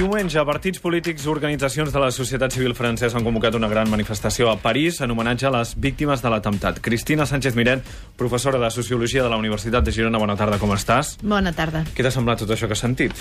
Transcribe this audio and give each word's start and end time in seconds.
Diumenge, 0.00 0.40
partits 0.48 0.80
polítics 0.80 1.26
i 1.26 1.28
organitzacions 1.28 1.90
de 1.92 2.00
la 2.00 2.06
societat 2.08 2.54
civil 2.56 2.72
francesa 2.72 3.18
han 3.18 3.24
convocat 3.26 3.58
una 3.58 3.68
gran 3.68 3.90
manifestació 3.92 4.46
a 4.48 4.54
París 4.56 5.02
en 5.04 5.10
homenatge 5.12 5.44
a 5.44 5.50
les 5.52 5.74
víctimes 5.76 6.22
de 6.24 6.30
l'atemptat. 6.32 6.78
Cristina 6.80 7.26
Sánchez 7.28 7.52
Miret, 7.58 7.84
professora 8.16 8.56
de 8.62 8.70
Sociologia 8.72 9.20
de 9.22 9.28
la 9.28 9.36
Universitat 9.36 9.84
de 9.84 9.92
Girona, 9.92 10.16
bona 10.16 10.38
tarda, 10.40 10.56
com 10.56 10.72
estàs? 10.72 11.18
Bona 11.20 11.52
tarda. 11.52 11.82
Què 11.92 12.00
t'ha 12.00 12.14
semblat 12.14 12.40
tot 12.40 12.54
això 12.54 12.64
que 12.64 12.78
has 12.78 12.80
sentit? 12.80 13.12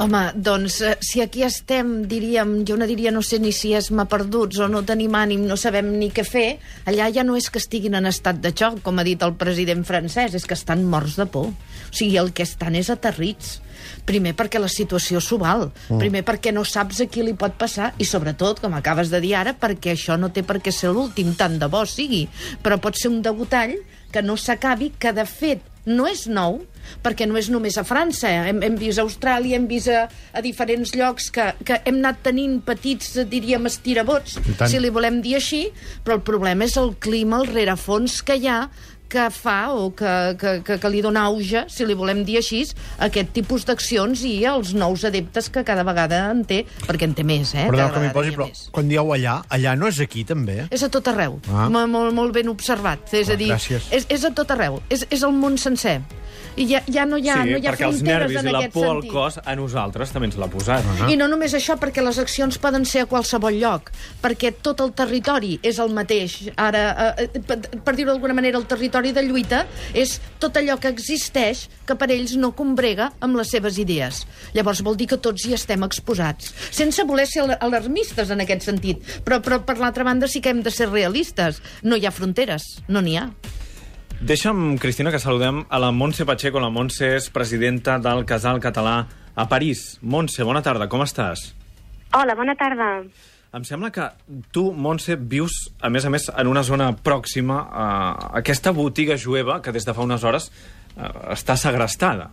Home, 0.00 0.22
doncs, 0.46 0.78
eh, 0.80 0.94
si 1.04 1.20
aquí 1.20 1.44
estem, 1.44 1.92
diríem, 2.08 2.54
jo 2.64 2.78
no 2.80 2.88
diria 2.88 3.12
no 3.12 3.20
sé 3.20 3.36
ni 3.38 3.52
si 3.52 3.74
esma 3.76 4.08
perduts 4.08 4.62
o 4.64 4.70
no 4.72 4.80
tenim 4.80 5.12
ànim, 5.20 5.44
no 5.44 5.60
sabem 5.60 5.92
ni 5.98 6.08
què 6.08 6.24
fer, 6.24 6.46
allà 6.88 7.10
ja 7.12 7.26
no 7.28 7.36
és 7.36 7.50
que 7.50 7.60
estiguin 7.60 8.00
en 8.00 8.08
estat 8.08 8.40
de 8.40 8.54
xoc, 8.56 8.80
com 8.80 8.96
ha 8.96 9.04
dit 9.04 9.20
el 9.20 9.36
president 9.36 9.84
francès, 9.84 10.32
és 10.32 10.48
que 10.48 10.56
estan 10.56 10.88
morts 10.88 11.20
de 11.20 11.28
por. 11.28 11.52
O 11.52 11.92
sigui, 11.92 12.16
el 12.16 12.32
que 12.32 12.48
estan 12.48 12.80
és 12.80 12.88
aterrits. 12.88 13.58
Primer 14.06 14.34
perquè 14.38 14.60
la 14.62 14.70
situació 14.72 15.22
s'ho 15.22 15.38
val, 15.42 15.68
mm. 15.70 16.00
primer 16.02 16.24
perquè 16.26 16.52
no 16.54 16.64
saps 16.68 17.04
a 17.04 17.08
qui 17.10 17.24
li 17.26 17.36
pot 17.38 17.56
passar 17.60 17.92
i 17.98 18.08
sobretot, 18.08 18.62
com 18.64 18.74
acabes 18.76 19.12
de 19.12 19.20
dir 19.24 19.34
ara, 19.40 19.54
perquè 19.58 19.94
això 19.94 20.18
no 20.20 20.32
té 20.34 20.44
per 20.46 20.60
què 20.64 20.72
ser 20.74 20.92
l'últim, 20.94 21.34
tant 21.38 21.58
de 21.60 21.70
bo 21.70 21.84
sigui, 21.88 22.24
però 22.62 22.80
pot 22.82 22.98
ser 22.98 23.12
un 23.12 23.22
debutall 23.24 23.76
que 24.14 24.22
no 24.22 24.36
s'acabi, 24.38 24.92
que 24.98 25.12
de 25.12 25.26
fet 25.26 25.70
no 25.84 26.06
és 26.08 26.24
nou, 26.30 26.62
perquè 27.04 27.26
no 27.28 27.36
és 27.40 27.50
només 27.52 27.76
a 27.80 27.84
França, 27.86 28.30
hem, 28.48 28.62
hem 28.64 28.76
vist 28.80 29.00
a 29.00 29.04
Austràlia, 29.04 29.58
hem 29.58 29.66
vist 29.68 29.90
a, 29.92 30.04
a 30.32 30.42
diferents 30.44 30.94
llocs 30.96 31.30
que, 31.34 31.50
que 31.64 31.80
hem 31.84 32.00
anat 32.00 32.22
tenint 32.28 32.58
petits, 32.64 33.12
diríem, 33.30 33.68
estirabots, 33.68 34.38
si 34.70 34.80
li 34.80 34.92
volem 34.94 35.20
dir 35.24 35.36
així, 35.40 35.66
però 36.04 36.18
el 36.18 36.24
problema 36.26 36.68
és 36.68 36.76
el 36.80 36.94
clima, 37.04 37.40
el 37.42 37.52
rerefons 37.52 38.20
que 38.24 38.38
hi 38.40 38.48
ha, 38.50 38.62
que 39.14 39.28
fa 39.30 39.70
o 39.72 39.92
que, 39.94 40.12
que, 40.40 40.56
que, 40.66 40.76
que 40.82 40.90
li 40.90 41.00
dona 41.04 41.28
auge, 41.30 41.62
si 41.70 41.86
li 41.86 41.94
volem 41.94 42.24
dir 42.26 42.40
així, 42.40 42.64
aquest 43.06 43.30
tipus 43.36 43.62
d'accions 43.68 44.24
i 44.26 44.34
els 44.50 44.72
nous 44.74 45.04
adeptes 45.06 45.48
que 45.54 45.62
cada 45.66 45.84
vegada 45.86 46.24
en 46.32 46.42
té, 46.48 46.64
perquè 46.88 47.06
en 47.06 47.14
té 47.14 47.22
més, 47.26 47.54
eh? 47.54 47.68
Perdó 47.70 47.86
que 47.94 48.02
m'hi 48.02 48.10
posi, 48.16 48.34
però 48.34 48.48
més. 48.50 48.64
quan 48.74 48.90
dieu 48.90 49.14
allà, 49.14 49.36
allà 49.54 49.76
no 49.78 49.86
és 49.92 50.00
aquí, 50.02 50.24
també? 50.26 50.64
És 50.74 50.82
a 50.82 50.90
tot 50.90 51.06
arreu, 51.14 51.38
Ah. 51.48 51.68
molt, 51.70 51.88
molt, 51.94 52.12
molt 52.16 52.34
ben 52.34 52.48
observat. 52.50 53.06
És 53.14 53.30
Ah, 53.30 53.34
a 53.34 53.36
dir, 53.36 53.52
gràcies. 53.54 53.86
és, 53.94 54.06
és 54.10 54.24
a 54.24 54.32
tot 54.34 54.50
arreu, 54.50 54.82
és, 54.90 55.06
és 55.10 55.22
el 55.22 55.32
món 55.32 55.56
sencer. 55.58 56.00
I 56.56 56.66
ja, 56.70 56.80
ja 56.86 57.04
no 57.04 57.16
hi 57.18 57.28
ha, 57.28 57.40
sí, 57.42 57.50
no 57.50 57.58
hi 57.58 57.66
ha 57.66 57.72
perquè 57.72 57.86
els 57.88 58.02
nervis 58.06 58.38
en 58.38 58.46
i 58.48 58.52
la 58.54 58.60
por 58.70 58.84
al 58.86 59.00
sentit. 59.00 59.10
cos 59.12 59.38
a 59.44 59.54
nosaltres 59.58 60.12
també 60.14 60.28
ens 60.28 60.36
l'ha 60.38 60.46
posat. 60.52 60.84
Ah. 61.02 61.08
I 61.10 61.16
no 61.18 61.26
només 61.28 61.54
això, 61.56 61.74
perquè 61.80 62.02
les 62.04 62.18
accions 62.22 62.58
poden 62.62 62.84
ser 62.86 63.02
a 63.02 63.06
qualsevol 63.10 63.56
lloc, 63.58 63.90
perquè 64.22 64.52
tot 64.62 64.80
el 64.84 64.92
territori 64.94 65.58
és 65.62 65.80
el 65.82 65.90
mateix. 65.96 66.36
Ara, 66.56 67.14
eh, 67.18 67.26
eh, 67.34 67.40
per, 67.42 67.58
per 67.82 67.96
dir-ho 67.96 68.12
d'alguna 68.12 68.36
manera, 68.38 68.58
el 68.58 68.66
territori 68.70 69.10
de 69.12 69.22
lluita 69.26 69.64
és 69.94 70.20
tot 70.38 70.54
allò 70.60 70.78
que 70.78 70.88
existeix 70.94 71.66
que 71.86 71.96
per 71.98 72.10
ells 72.14 72.36
no 72.36 72.52
combrega 72.54 73.10
amb 73.20 73.34
les 73.36 73.50
seves 73.50 73.76
idees. 73.82 74.22
Llavors 74.54 74.82
vol 74.86 74.96
dir 74.96 75.08
que 75.10 75.18
tots 75.18 75.44
hi 75.48 75.54
estem 75.58 75.82
exposats. 75.82 76.52
Sense 76.70 77.02
voler 77.04 77.26
ser 77.26 77.42
al- 77.42 77.58
alarmistes 77.60 78.30
en 78.30 78.40
aquest 78.46 78.62
sentit, 78.62 79.02
però, 79.26 79.40
però 79.42 79.58
per 79.66 79.78
l'altra 79.82 80.04
banda 80.06 80.28
sí 80.30 80.40
que 80.40 80.50
hem 80.54 80.62
de 80.62 80.70
ser 80.70 80.88
realistes. 80.88 81.60
No 81.82 81.96
hi 81.96 82.06
ha 82.06 82.14
fronteres, 82.14 82.62
no 82.88 83.02
n'hi 83.02 83.16
ha. 83.18 83.28
Deixa'm, 84.20 84.78
Cristina, 84.78 85.10
que 85.10 85.18
saludem 85.18 85.64
a 85.68 85.78
la 85.78 85.90
Montse 85.92 86.24
Pacheco. 86.24 86.60
La 86.60 86.70
Montse 86.70 87.14
és 87.16 87.28
presidenta 87.30 87.98
del 87.98 88.24
Casal 88.24 88.60
Català 88.60 89.06
a 89.34 89.48
París. 89.48 89.98
Montse, 90.02 90.44
bona 90.46 90.62
tarda, 90.62 90.88
com 90.88 91.02
estàs? 91.04 91.50
Hola, 92.14 92.36
bona 92.38 92.54
tarda. 92.54 93.02
Em 93.54 93.66
sembla 93.66 93.90
que 93.94 94.06
tu, 94.50 94.72
Montse, 94.72 95.14
vius, 95.16 95.52
a 95.80 95.90
més 95.90 96.06
a 96.06 96.10
més, 96.10 96.30
en 96.30 96.48
una 96.50 96.62
zona 96.66 96.92
pròxima 96.94 97.60
a 97.70 97.88
aquesta 98.40 98.72
botiga 98.74 99.18
jueva 99.18 99.60
que 99.62 99.74
des 99.74 99.86
de 99.86 99.94
fa 99.94 100.02
unes 100.02 100.24
hores 100.24 100.50
eh, 100.50 101.10
està 101.34 101.58
segrestada. 101.58 102.30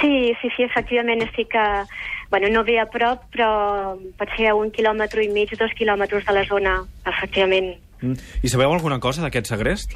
Sí, 0.00 0.34
sí, 0.40 0.50
sí, 0.56 0.64
efectivament 0.66 1.22
estic 1.26 1.54
a... 1.54 1.84
Bueno, 2.30 2.48
no 2.50 2.64
ve 2.66 2.80
a 2.82 2.88
prop, 2.90 3.28
però 3.30 3.94
pot 4.18 4.32
ser 4.34 4.48
a 4.50 4.56
un 4.58 4.72
quilòmetre 4.74 5.22
i 5.22 5.28
mig, 5.30 5.52
dos 5.54 5.70
quilòmetres 5.78 6.24
de 6.26 6.34
la 6.34 6.42
zona, 6.48 6.80
efectivament. 7.06 7.76
Mm. 8.00 8.16
I 8.42 8.50
sabeu 8.50 8.72
alguna 8.74 8.98
cosa 8.98 9.22
d'aquest 9.22 9.52
segrest? 9.52 9.94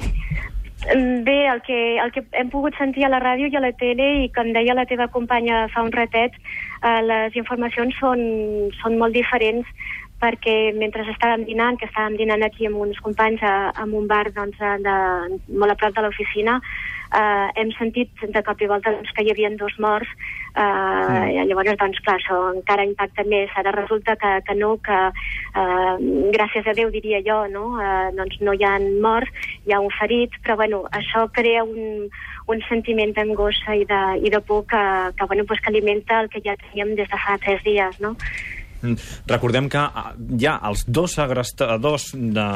Bé, 0.79 1.47
el 1.51 1.61
que, 1.61 1.99
el 1.99 2.11
que 2.15 2.23
hem 2.39 2.49
pogut 2.49 2.77
sentir 2.79 3.03
a 3.03 3.09
la 3.11 3.19
ràdio 3.19 3.49
i 3.51 3.55
a 3.57 3.61
la 3.61 3.73
tele, 3.75 4.05
i 4.23 4.29
com 4.31 4.53
deia 4.55 4.75
la 4.77 4.87
teva 4.87 5.09
companya 5.11 5.65
fa 5.73 5.83
un 5.83 5.91
ratet, 5.91 6.37
eh, 6.81 7.01
les 7.03 7.35
informacions 7.35 7.97
són, 7.99 8.21
són 8.79 8.95
molt 9.01 9.13
diferents 9.13 9.67
perquè 10.19 10.71
mentre 10.75 11.03
estàvem 11.07 11.45
dinant, 11.47 11.77
que 11.79 11.87
estàvem 11.87 12.15
dinant 12.19 12.43
aquí 12.43 12.67
amb 12.67 12.79
uns 12.83 12.99
companys 13.03 13.43
a, 13.43 13.71
a 13.71 13.83
un 13.87 14.07
bar 14.07 14.25
doncs, 14.35 14.59
de, 14.59 14.95
molt 15.55 15.75
a 15.75 15.77
prop 15.79 15.95
de 15.95 16.03
l'oficina, 16.03 16.59
eh, 17.13 17.47
hem 17.55 17.71
sentit 17.77 18.11
de 18.21 18.43
cop 18.45 18.61
i 18.61 18.69
volta 18.69 18.93
doncs, 18.93 19.11
que 19.15 19.23
hi 19.25 19.31
havia 19.33 19.49
dos 19.57 19.75
morts, 19.81 20.09
eh, 20.53 20.61
mm. 20.61 21.47
llavors, 21.49 21.77
doncs, 21.79 22.01
clar, 22.05 22.17
això 22.19 22.39
encara 22.53 22.85
impacta 22.87 23.25
més. 23.29 23.51
Ara 23.57 23.73
resulta 23.75 24.15
que, 24.19 24.33
que 24.47 24.55
no, 24.59 24.75
que 24.85 24.99
eh, 25.09 25.95
gràcies 26.35 26.67
a 26.67 26.75
Déu, 26.77 26.91
diria 26.93 27.21
jo, 27.25 27.41
no? 27.51 27.65
Eh, 27.81 28.11
doncs 28.17 28.39
no 28.45 28.53
hi 28.53 28.65
ha 28.67 28.75
morts, 29.01 29.49
hi 29.65 29.73
ha 29.73 29.81
un 29.83 29.91
ferit, 29.99 30.37
però 30.43 30.59
bueno, 30.61 30.83
això 30.95 31.25
crea 31.33 31.65
un, 31.65 32.07
un 32.49 32.63
sentiment 32.69 33.13
d'angoixa 33.17 33.77
i, 33.77 33.85
de, 33.89 34.03
i 34.23 34.33
de 34.33 34.41
por 34.45 34.65
que, 34.69 34.85
que, 35.17 35.25
bueno, 35.25 35.45
pues, 35.45 35.61
que 35.61 35.73
alimenta 35.73 36.21
el 36.21 36.29
que 36.29 36.43
ja 36.45 36.57
teníem 36.57 36.95
des 36.95 37.09
de 37.09 37.21
fa 37.25 37.37
tres 37.41 37.63
dies, 37.65 37.99
no? 38.01 38.15
Mm. 38.81 38.95
Recordem 39.27 39.69
que 39.71 39.79
ah, 39.79 40.13
hi 40.15 40.47
ha 40.47 40.55
els 40.69 40.85
dos 40.87 41.17
segrestadors 41.19 42.11
de, 42.15 42.47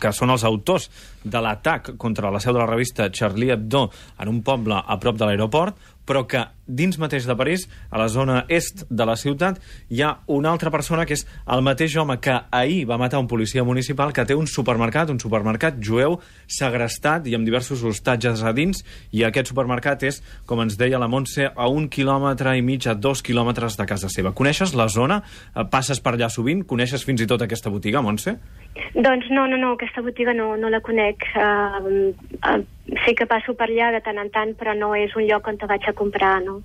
que 0.00 0.12
són 0.14 0.30
els 0.34 0.44
autors 0.46 0.88
de 1.24 1.42
l'atac 1.42 1.94
contra 2.00 2.30
la 2.30 2.40
seu 2.42 2.54
de 2.54 2.62
la 2.62 2.68
revista 2.70 3.10
Charlie 3.10 3.52
Hebdo 3.54 3.88
en 4.20 4.30
un 4.30 4.42
poble 4.46 4.78
a 4.78 4.98
prop 5.02 5.18
de 5.18 5.28
l'aeroport, 5.28 5.76
però 6.06 6.24
que 6.26 6.42
dins 6.66 6.96
mateix 6.98 7.26
de 7.28 7.36
París, 7.36 7.66
a 7.90 7.98
la 8.00 8.08
zona 8.08 8.44
est 8.48 8.84
de 8.88 9.06
la 9.06 9.16
ciutat, 9.18 9.58
hi 9.90 10.02
ha 10.02 10.12
una 10.26 10.50
altra 10.50 10.70
persona 10.70 11.04
que 11.06 11.14
és 11.18 11.24
el 11.46 11.62
mateix 11.62 11.96
home 12.00 12.18
que 12.22 12.34
ahir 12.50 12.84
va 12.88 12.98
matar 12.98 13.20
un 13.20 13.28
policia 13.28 13.64
municipal 13.64 14.12
que 14.12 14.24
té 14.26 14.34
un 14.38 14.46
supermercat, 14.46 15.10
un 15.10 15.20
supermercat 15.20 15.78
jueu 15.82 16.18
segrestat 16.46 17.26
i 17.28 17.36
amb 17.36 17.46
diversos 17.46 17.82
hostatges 17.84 18.42
a 18.42 18.54
dins, 18.56 18.82
i 19.12 19.24
aquest 19.26 19.52
supermercat 19.52 20.06
és, 20.08 20.22
com 20.46 20.62
ens 20.64 20.78
deia 20.80 21.00
la 21.02 21.10
Montse, 21.12 21.50
a 21.54 21.68
un 21.68 21.88
quilòmetre 21.92 22.56
i 22.56 22.64
mig, 22.64 22.86
a 22.88 22.94
dos 22.94 23.22
quilòmetres 23.22 23.76
de 23.78 23.86
casa 23.86 24.10
seva. 24.12 24.32
Coneixes 24.32 24.74
la 24.78 24.88
zona? 24.88 25.22
Eh, 25.54 25.66
Passes 25.72 26.00
per 26.00 26.16
allà 26.16 26.30
sovint? 26.32 26.64
Coneixes 26.68 27.04
fins 27.04 27.22
i 27.22 27.28
tot 27.28 27.42
aquesta 27.42 27.70
botiga, 27.70 28.02
Montse? 28.02 28.38
Doncs 28.94 29.28
no, 29.30 29.46
no, 29.46 29.58
no, 29.60 29.72
aquesta 29.76 30.00
botiga 30.04 30.32
no, 30.36 30.54
no 30.56 30.70
la 30.72 30.80
conec. 30.84 31.24
Uh, 31.36 32.12
uh, 32.40 32.60
sé 33.04 33.14
que 33.16 33.26
passo 33.28 33.54
per 33.56 33.68
allà 33.68 33.90
de 33.94 34.00
tant 34.04 34.20
en 34.20 34.30
tant, 34.32 34.54
però 34.58 34.74
no 34.76 34.92
és 34.96 35.12
un 35.16 35.26
lloc 35.28 35.48
on 35.48 35.58
te 35.60 35.68
vaig 35.68 35.84
a 35.88 35.94
comprar, 35.96 36.38
no. 36.44 36.60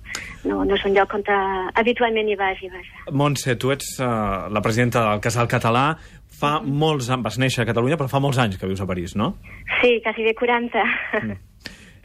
No, 0.48 0.62
no 0.64 0.76
és 0.76 0.84
un 0.88 0.96
lloc 0.96 1.12
on 1.18 1.24
te, 1.26 1.36
habitualment 1.80 2.30
hi 2.30 2.38
vagi, 2.40 2.70
vaja. 2.72 3.04
Montse, 3.12 3.58
tu 3.60 3.72
ets 3.74 3.96
uh, 4.00 4.48
la 4.52 4.64
presidenta 4.64 5.04
del 5.10 5.22
Casal 5.24 5.50
Català. 5.50 5.90
Fa 6.38 6.58
molts 6.62 7.08
anys, 7.10 7.24
vas 7.26 7.38
néixer 7.42 7.64
a 7.64 7.68
Catalunya, 7.68 7.98
però 8.00 8.08
fa 8.10 8.22
molts 8.22 8.38
anys 8.40 8.60
que 8.60 8.68
vius 8.70 8.80
a 8.80 8.88
París, 8.88 9.16
no? 9.18 9.34
Sí, 9.80 9.98
quasi 10.04 10.24
bé 10.24 10.36
40. 10.38 10.84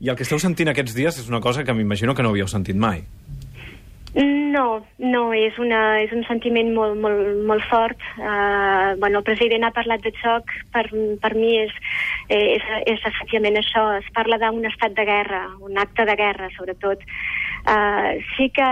I 0.04 0.10
el 0.10 0.18
que 0.20 0.26
esteu 0.26 0.40
sentint 0.42 0.72
aquests 0.72 0.96
dies 0.98 1.20
és 1.22 1.30
una 1.30 1.40
cosa 1.40 1.64
que 1.64 1.76
m'imagino 1.76 2.16
que 2.16 2.26
no 2.26 2.34
havíeu 2.34 2.50
sentit 2.52 2.76
mai. 2.76 3.06
No, 4.14 4.86
no, 5.02 5.22
és, 5.34 5.56
una, 5.58 5.80
és 6.04 6.12
un 6.14 6.22
sentiment 6.28 6.68
molt, 6.76 7.00
molt, 7.02 7.40
molt 7.50 7.64
fort. 7.66 7.98
Uh, 8.20 8.94
bueno, 9.02 9.24
el 9.24 9.26
president 9.26 9.66
ha 9.66 9.72
parlat 9.74 10.04
de 10.06 10.12
xoc, 10.20 10.54
per, 10.76 10.84
per 11.24 11.32
mi 11.34 11.56
és, 11.64 11.74
és, 12.30 12.68
és 12.92 13.08
efectivament 13.10 13.58
això, 13.58 13.88
es 13.98 14.12
parla 14.14 14.38
d'un 14.38 14.62
estat 14.70 14.94
de 14.94 15.08
guerra, 15.10 15.48
un 15.66 15.82
acte 15.82 16.06
de 16.06 16.18
guerra, 16.20 16.52
sobretot. 16.54 17.02
Uh, 17.64 18.22
sí 18.36 18.52
que 18.54 18.70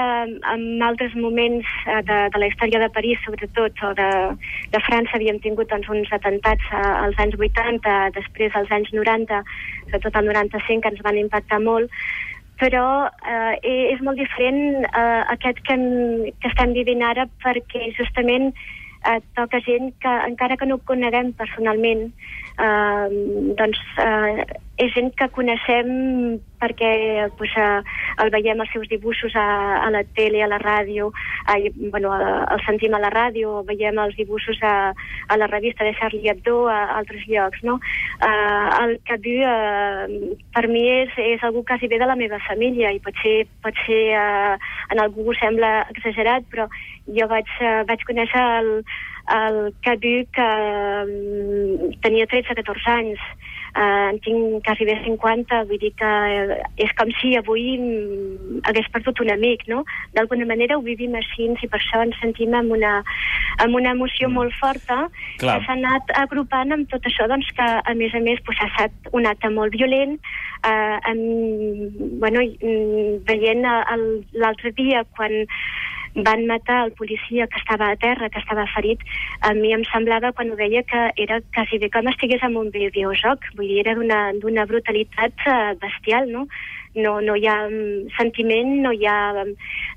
en 0.53 0.83
altres 0.85 1.15
moments 1.17 1.65
uh, 1.87 2.03
de, 2.05 2.21
de 2.29 2.43
la 2.43 2.51
història 2.51 2.83
de 2.83 2.93
París, 2.93 3.17
sobretot, 3.25 3.81
o 3.81 3.95
de, 3.97 4.09
de 4.69 4.85
França, 4.85 5.17
havíem 5.17 5.41
tingut 5.41 5.73
doncs, 5.73 5.89
uns 5.89 6.11
atentats 6.13 6.69
als 6.77 7.17
anys 7.17 7.39
80, 7.39 7.97
després 8.13 8.53
als 8.53 8.69
anys 8.77 8.93
90, 8.93 9.41
sobretot 9.87 10.21
el 10.21 10.29
95, 10.35 10.83
que 10.85 10.93
ens 10.93 11.01
van 11.07 11.17
impactar 11.17 11.63
molt, 11.65 11.89
però 12.61 12.85
eh, 13.25 13.55
és 13.95 14.01
molt 14.05 14.21
diferent 14.21 14.85
eh, 14.85 15.21
aquest 15.33 15.63
que, 15.65 15.77
que 16.37 16.51
estem 16.51 16.75
vivint 16.77 17.01
ara 17.07 17.25
perquè 17.41 17.89
justament 17.97 18.51
toca 19.35 19.61
gent 19.65 19.93
que 20.01 20.11
encara 20.27 20.57
que 20.57 20.67
no 20.69 20.77
coneguem 20.85 21.33
personalment 21.33 22.11
eh, 22.59 23.07
doncs 23.57 23.79
eh, 23.97 24.45
és 24.81 24.93
gent 24.95 25.11
que 25.17 25.27
coneixem 25.33 26.39
perquè 26.61 27.27
pues, 27.37 27.51
eh, 27.57 27.81
el 28.23 28.31
veiem 28.33 28.61
els 28.63 28.71
seus 28.73 28.87
dibuixos 28.89 29.35
a, 29.37 29.45
a 29.85 29.89
la 29.93 30.01
tele, 30.17 30.41
a 30.41 30.49
la 30.49 30.57
ràdio, 30.61 31.09
eh, 31.53 31.71
bueno, 31.91 32.13
a, 32.13 32.45
el 32.55 32.63
sentim 32.65 32.95
a 32.97 33.01
la 33.01 33.11
ràdio, 33.13 33.59
veiem 33.67 33.99
els 34.01 34.17
dibuixos 34.17 34.61
a, 34.65 34.93
a 34.93 35.37
la 35.37 35.49
revista 35.51 35.85
de 35.85 35.93
Charlie 35.99 36.29
Hebdo, 36.29 36.67
a, 36.69 36.79
a 36.83 36.99
altres 37.01 37.25
llocs, 37.29 37.61
no? 37.67 37.77
Eh, 38.21 38.69
el 38.83 38.97
Cabu, 39.09 39.37
eh, 39.51 40.37
per 40.53 40.67
mi 40.69 40.85
és, 40.89 41.13
és 41.17 41.45
algú 41.45 41.65
quasi 41.67 41.89
bé 41.89 42.01
de 42.01 42.09
la 42.09 42.17
meva 42.17 42.41
família 42.47 42.93
i 42.93 43.01
potser, 43.03 43.45
potser 43.65 44.03
eh, 44.17 44.55
en 44.93 45.01
algú 45.01 45.29
ho 45.29 45.37
sembla 45.37 45.81
exagerat, 45.93 46.45
però 46.49 46.69
jo 47.07 47.27
vaig, 47.31 47.49
eh, 47.61 47.81
vaig 47.89 48.03
conèixer 48.07 48.43
el, 48.59 48.71
el 49.37 49.59
Cabu 49.85 50.15
que 50.35 50.49
um, 51.05 51.93
tenia 52.03 52.27
13-14 52.29 52.91
anys 52.97 53.23
eh, 53.75 54.09
en 54.11 54.19
tinc 54.19 54.63
quasi 54.65 54.85
bé 54.85 54.97
50, 55.05 55.63
vull 55.69 55.79
dir 55.81 55.91
que 55.99 56.11
eh, 56.35 56.57
és 56.85 56.91
com 56.97 57.11
si 57.19 57.33
avui 57.39 57.77
mm, 57.77 58.61
hagués 58.67 58.89
perdut 58.93 59.21
un 59.23 59.31
amic, 59.33 59.65
no? 59.71 59.83
D'alguna 60.15 60.47
manera 60.49 60.77
ho 60.77 60.83
vivim 60.85 61.15
així 61.15 61.47
i 61.51 61.69
per 61.71 61.79
això 61.79 62.03
ens 62.05 62.19
sentim 62.21 62.53
amb 62.57 62.75
una, 62.75 62.99
amb 63.63 63.75
una 63.79 63.95
emoció 63.95 64.29
mm. 64.29 64.37
molt 64.37 64.57
forta 64.59 64.99
Clar. 65.39 65.57
que 65.59 65.65
s'ha 65.65 65.77
anat 65.77 66.15
agrupant 66.23 66.75
amb 66.75 66.89
tot 66.91 67.05
això, 67.07 67.27
doncs 67.31 67.51
que 67.57 67.67
a 67.79 67.95
més 67.95 68.15
a 68.15 68.23
més 68.23 68.41
pues, 68.45 68.59
ha 68.61 68.69
estat 68.71 69.13
un 69.15 69.27
acte 69.29 69.49
molt 69.49 69.75
violent, 69.77 70.17
eh, 70.67 70.97
amb, 71.13 72.01
bueno, 72.23 72.43
mm, 72.43 73.21
veient 73.29 73.63
l'altre 73.63 74.75
dia 74.77 75.05
quan 75.15 75.45
van 76.15 76.45
matar 76.47 76.85
el 76.85 76.91
policia 76.93 77.47
que 77.47 77.59
estava 77.59 77.91
a 77.91 77.95
terra, 77.95 78.29
que 78.29 78.39
estava 78.39 78.67
ferit, 78.75 78.99
a 79.41 79.53
mi 79.53 79.73
em 79.73 79.83
semblava, 79.91 80.33
quan 80.33 80.51
ho 80.51 80.57
veia, 80.59 80.83
que 80.83 81.01
era 81.23 81.39
quasi 81.55 81.79
bé 81.79 81.89
com 81.89 82.09
estigués 82.11 82.43
en 82.43 82.57
un 82.57 82.69
videojoc. 82.73 83.47
Vull 83.55 83.71
dir, 83.71 83.81
era 83.85 83.95
d'una 84.41 84.67
brutalitat 84.67 85.47
eh, 85.47 85.73
bestial, 85.81 86.29
no? 86.31 86.47
No, 86.91 87.21
no 87.23 87.37
hi 87.39 87.45
ha 87.47 87.55
mm, 87.69 88.11
sentiment, 88.17 88.73
no 88.83 88.91
hi 88.91 89.05
ha, 89.07 89.31
mm, 89.45 89.53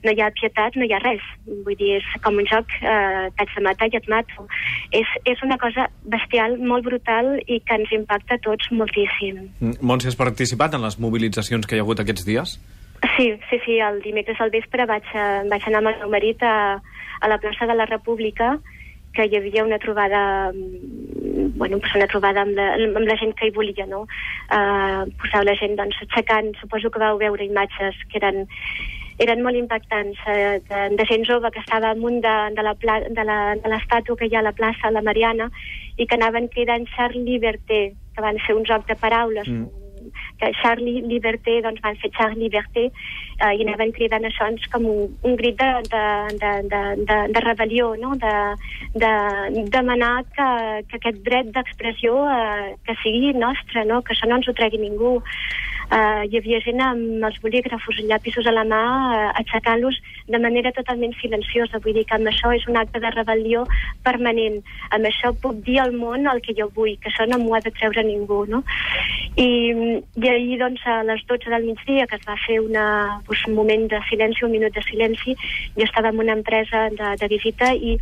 no 0.06 0.12
hi 0.14 0.20
ha 0.22 0.31
pietat, 0.38 0.76
no 0.78 0.87
hi 0.87 0.93
ha 0.94 1.00
res. 1.02 1.25
Vull 1.66 1.75
dir, 1.81 1.96
és 1.99 2.06
com 2.22 2.38
un 2.38 2.46
joc, 2.46 2.70
eh, 2.78 3.26
t'haig 3.34 3.56
de 3.56 3.64
matar 3.66 3.90
i 3.90 3.99
et 3.99 4.06
mato. 4.12 4.46
És, 4.94 5.11
és 5.26 5.43
una 5.43 5.58
cosa 5.58 5.88
bestial, 6.06 6.55
molt 6.62 6.87
brutal 6.87 7.34
i 7.49 7.58
que 7.66 7.81
ens 7.81 7.90
impacta 7.99 8.38
a 8.38 8.44
tots 8.46 8.70
moltíssim. 8.70 9.43
Mm, 9.58 9.82
Montse, 9.82 10.12
has 10.12 10.20
participat 10.20 10.78
en 10.78 10.87
les 10.87 11.00
mobilitzacions 11.02 11.66
que 11.66 11.75
hi 11.75 11.82
ha 11.82 11.87
hagut 11.88 12.05
aquests 12.05 12.26
dies? 12.31 12.58
Sí, 13.17 13.38
sí, 13.50 13.58
sí, 13.64 13.79
el 13.79 14.00
dimecres 14.02 14.41
al 14.41 14.50
vespre 14.50 14.87
vaig, 14.87 15.05
eh, 15.14 15.43
vaig 15.50 15.67
anar 15.69 15.82
amb 15.82 15.91
el 15.93 15.99
meu 16.00 16.11
marit 16.11 16.43
a, 16.43 16.81
a 17.20 17.29
la 17.29 17.38
plaça 17.38 17.67
de 17.67 17.75
la 17.75 17.87
República 17.87 18.58
que 19.14 19.26
hi 19.29 19.37
havia 19.38 19.62
una 19.62 19.79
trobada 19.79 20.50
mm, 20.52 21.52
bueno, 21.58 21.79
pues 21.79 21.94
una 21.94 22.08
trobada 22.11 22.43
amb 22.43 22.56
la, 22.56 22.73
amb 22.75 23.06
la 23.06 23.17
gent 23.20 23.35
que 23.38 23.46
hi 23.46 23.52
volia, 23.55 23.87
no? 23.87 24.00
Uh, 24.50 25.05
posar 25.20 25.44
la 25.46 25.55
gent 25.55 25.76
doncs, 25.79 26.00
aixecant, 26.02 26.50
suposo 26.58 26.91
que 26.91 26.99
vau 26.99 27.19
veure 27.20 27.44
imatges 27.46 27.94
que 28.11 28.19
eren 28.19 28.46
eren 29.23 29.44
molt 29.47 29.55
impactants, 29.55 30.19
eh, 30.26 30.58
de, 30.67 30.81
de 30.99 31.05
gent 31.06 31.23
jove 31.29 31.52
que 31.55 31.61
estava 31.62 31.93
amunt 31.94 32.19
de, 32.25 32.32
de 32.56 32.62
la 32.67 32.73
pla- 32.75 33.05
de 33.06 33.23
la- 33.25 33.55
de 33.55 33.70
l'estàtua 33.70 34.17
que 34.19 34.26
hi 34.26 34.35
ha 34.35 34.40
a 34.40 34.49
la 34.49 34.52
plaça, 34.58 34.90
la 34.90 35.02
Mariana, 35.06 35.47
i 35.97 36.06
que 36.11 36.17
anaven 36.19 36.49
cridant 36.50 36.88
Charles 36.97 37.23
Liberté, 37.23 37.94
que 38.17 38.20
van 38.25 38.40
ser 38.47 38.56
un 38.58 38.64
joc 38.67 38.88
de 38.88 38.97
paraules, 38.97 39.47
Mm. 39.47 39.69
Que 40.41 40.51
Charlie 40.61 41.03
Liberté, 41.07 41.61
doncs 41.63 41.83
van 41.85 41.99
fer 42.03 42.11
Charlie 42.17 42.49
Liberté, 42.49 42.89
eh, 43.39 43.53
i 43.57 43.65
anaven 43.65 43.93
cridant 43.97 44.27
això 44.27 44.49
doncs, 44.49 44.67
com 44.73 44.87
un, 44.91 45.15
un 45.23 45.37
crit 45.41 45.59
de, 45.61 45.71
de, 45.93 46.05
de, 46.43 46.53
de, 46.73 46.83
de, 47.11 47.19
de 47.35 47.45
rebel·lió, 47.47 47.93
no? 48.01 48.15
de, 48.21 48.35
de 49.05 49.13
demanar 49.75 50.15
que, 50.35 50.49
que 50.91 51.01
aquest 51.01 51.23
dret 51.27 51.53
d'expressió 51.55 52.17
eh, 52.31 52.75
que 52.87 52.99
sigui 53.03 53.35
nostre, 53.39 53.87
no? 53.91 54.03
que 54.03 54.15
això 54.17 54.31
no 54.31 54.41
ens 54.41 54.51
ho 54.51 54.57
tregui 54.57 54.83
ningú. 54.83 55.17
Uh, 55.85 56.25
hi 56.25 56.39
havia 56.39 56.61
gent 56.65 56.81
amb 56.81 57.25
els 57.29 57.37
bolígrafos 57.43 57.99
i 58.01 58.07
llapisos 58.09 58.47
a 58.49 58.55
la 58.57 58.65
mà 58.65 58.81
uh, 58.81 59.33
aixecant-los 59.41 59.99
de 60.33 60.41
manera 60.41 60.73
totalment 60.73 61.13
silenciosa. 61.21 61.81
Vull 61.85 61.99
dir 61.99 62.07
que 62.09 62.17
amb 62.17 62.31
això 62.31 62.53
és 62.57 62.65
un 62.71 62.79
acte 62.81 63.03
de 63.03 63.11
rebel·lió 63.13 63.65
permanent. 64.07 64.61
Amb 64.97 65.11
això 65.11 65.35
puc 65.43 65.61
dir 65.67 65.79
al 65.83 65.93
món 65.93 66.27
el 66.31 66.41
que 66.45 66.57
jo 66.57 66.71
vull, 66.75 66.97
que 67.03 67.13
això 67.13 67.29
no 67.29 67.39
m'ho 67.43 67.55
ha 67.55 67.63
de 67.65 67.75
treure 67.77 68.05
ningú. 68.07 68.45
No? 68.49 68.65
I, 69.37 69.49
I 70.17 70.29
ahir, 70.33 70.59
doncs, 70.63 70.83
a 70.89 71.03
les 71.07 71.25
12 71.29 71.53
del 71.53 71.69
migdia, 71.69 72.09
que 72.09 72.17
es 72.21 72.27
va 72.29 72.39
fer 72.47 72.61
una, 72.65 72.87
doncs, 73.29 73.47
un 73.49 73.59
moment 73.61 73.89
de 73.93 74.01
silenci, 74.09 74.45
un 74.47 74.55
minut 74.57 74.75
de 74.75 74.85
silenci, 74.89 75.37
jo 75.77 75.85
estava 75.85 76.15
en 76.15 76.23
una 76.25 76.39
empresa 76.39 76.89
de, 76.97 77.17
de 77.21 77.29
visita 77.29 77.75
i 77.75 77.99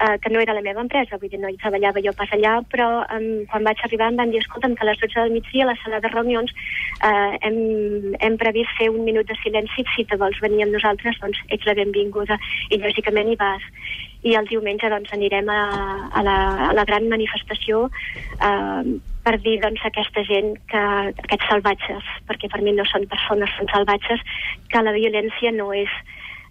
eh, 0.00 0.18
que 0.22 0.30
no 0.30 0.40
era 0.40 0.54
la 0.54 0.62
meva 0.62 0.82
empresa, 0.84 1.18
vull 1.20 1.30
dir, 1.32 1.40
no 1.40 1.48
hi 1.48 1.58
treballava 1.60 2.02
jo 2.04 2.12
pas 2.16 2.32
allà, 2.36 2.58
però 2.72 2.88
um, 3.16 3.28
quan 3.50 3.66
vaig 3.66 3.80
arribar 3.84 4.10
em 4.10 4.18
van 4.20 4.32
dir, 4.32 4.42
escolta'm, 4.42 4.76
que 4.76 4.84
a 4.84 4.90
les 4.90 5.00
12 5.00 5.20
del 5.20 5.34
migdia 5.36 5.64
a 5.64 5.70
la 5.70 5.76
sala 5.82 6.00
de 6.04 6.12
reunions 6.12 6.52
eh, 7.00 7.38
hem, 7.48 7.58
hem 8.20 8.38
previst 8.40 8.76
fer 8.78 8.90
un 8.92 9.04
minut 9.08 9.28
de 9.28 9.36
silenci, 9.42 9.86
si 9.94 10.04
te 10.04 10.18
vols 10.20 10.40
venir 10.44 10.66
amb 10.66 10.76
nosaltres, 10.76 11.20
doncs 11.22 11.40
ets 11.48 11.68
la 11.68 11.76
benvinguda, 11.78 12.38
i 12.70 12.80
lògicament 12.82 13.32
hi 13.32 13.40
vas. 13.40 13.64
I 14.26 14.34
el 14.34 14.48
diumenge 14.50 14.88
doncs 14.90 15.12
anirem 15.14 15.48
a, 15.52 15.60
a, 16.10 16.22
la, 16.26 16.36
a 16.68 16.72
la 16.74 16.84
gran 16.88 17.06
manifestació 17.08 17.86
eh, 18.40 18.96
per 19.26 19.36
dir 19.42 19.56
doncs, 19.62 19.82
a 19.82 19.90
aquesta 19.90 20.22
gent 20.28 20.54
que 20.70 20.82
aquests 21.24 21.48
salvatges, 21.50 22.12
perquè 22.28 22.50
per 22.52 22.62
mi 22.62 22.74
no 22.76 22.84
són 22.90 23.08
persones, 23.10 23.50
són 23.58 23.70
salvatges, 23.72 24.22
que 24.70 24.84
la 24.84 24.94
violència 24.94 25.54
no 25.54 25.72
és, 25.74 25.90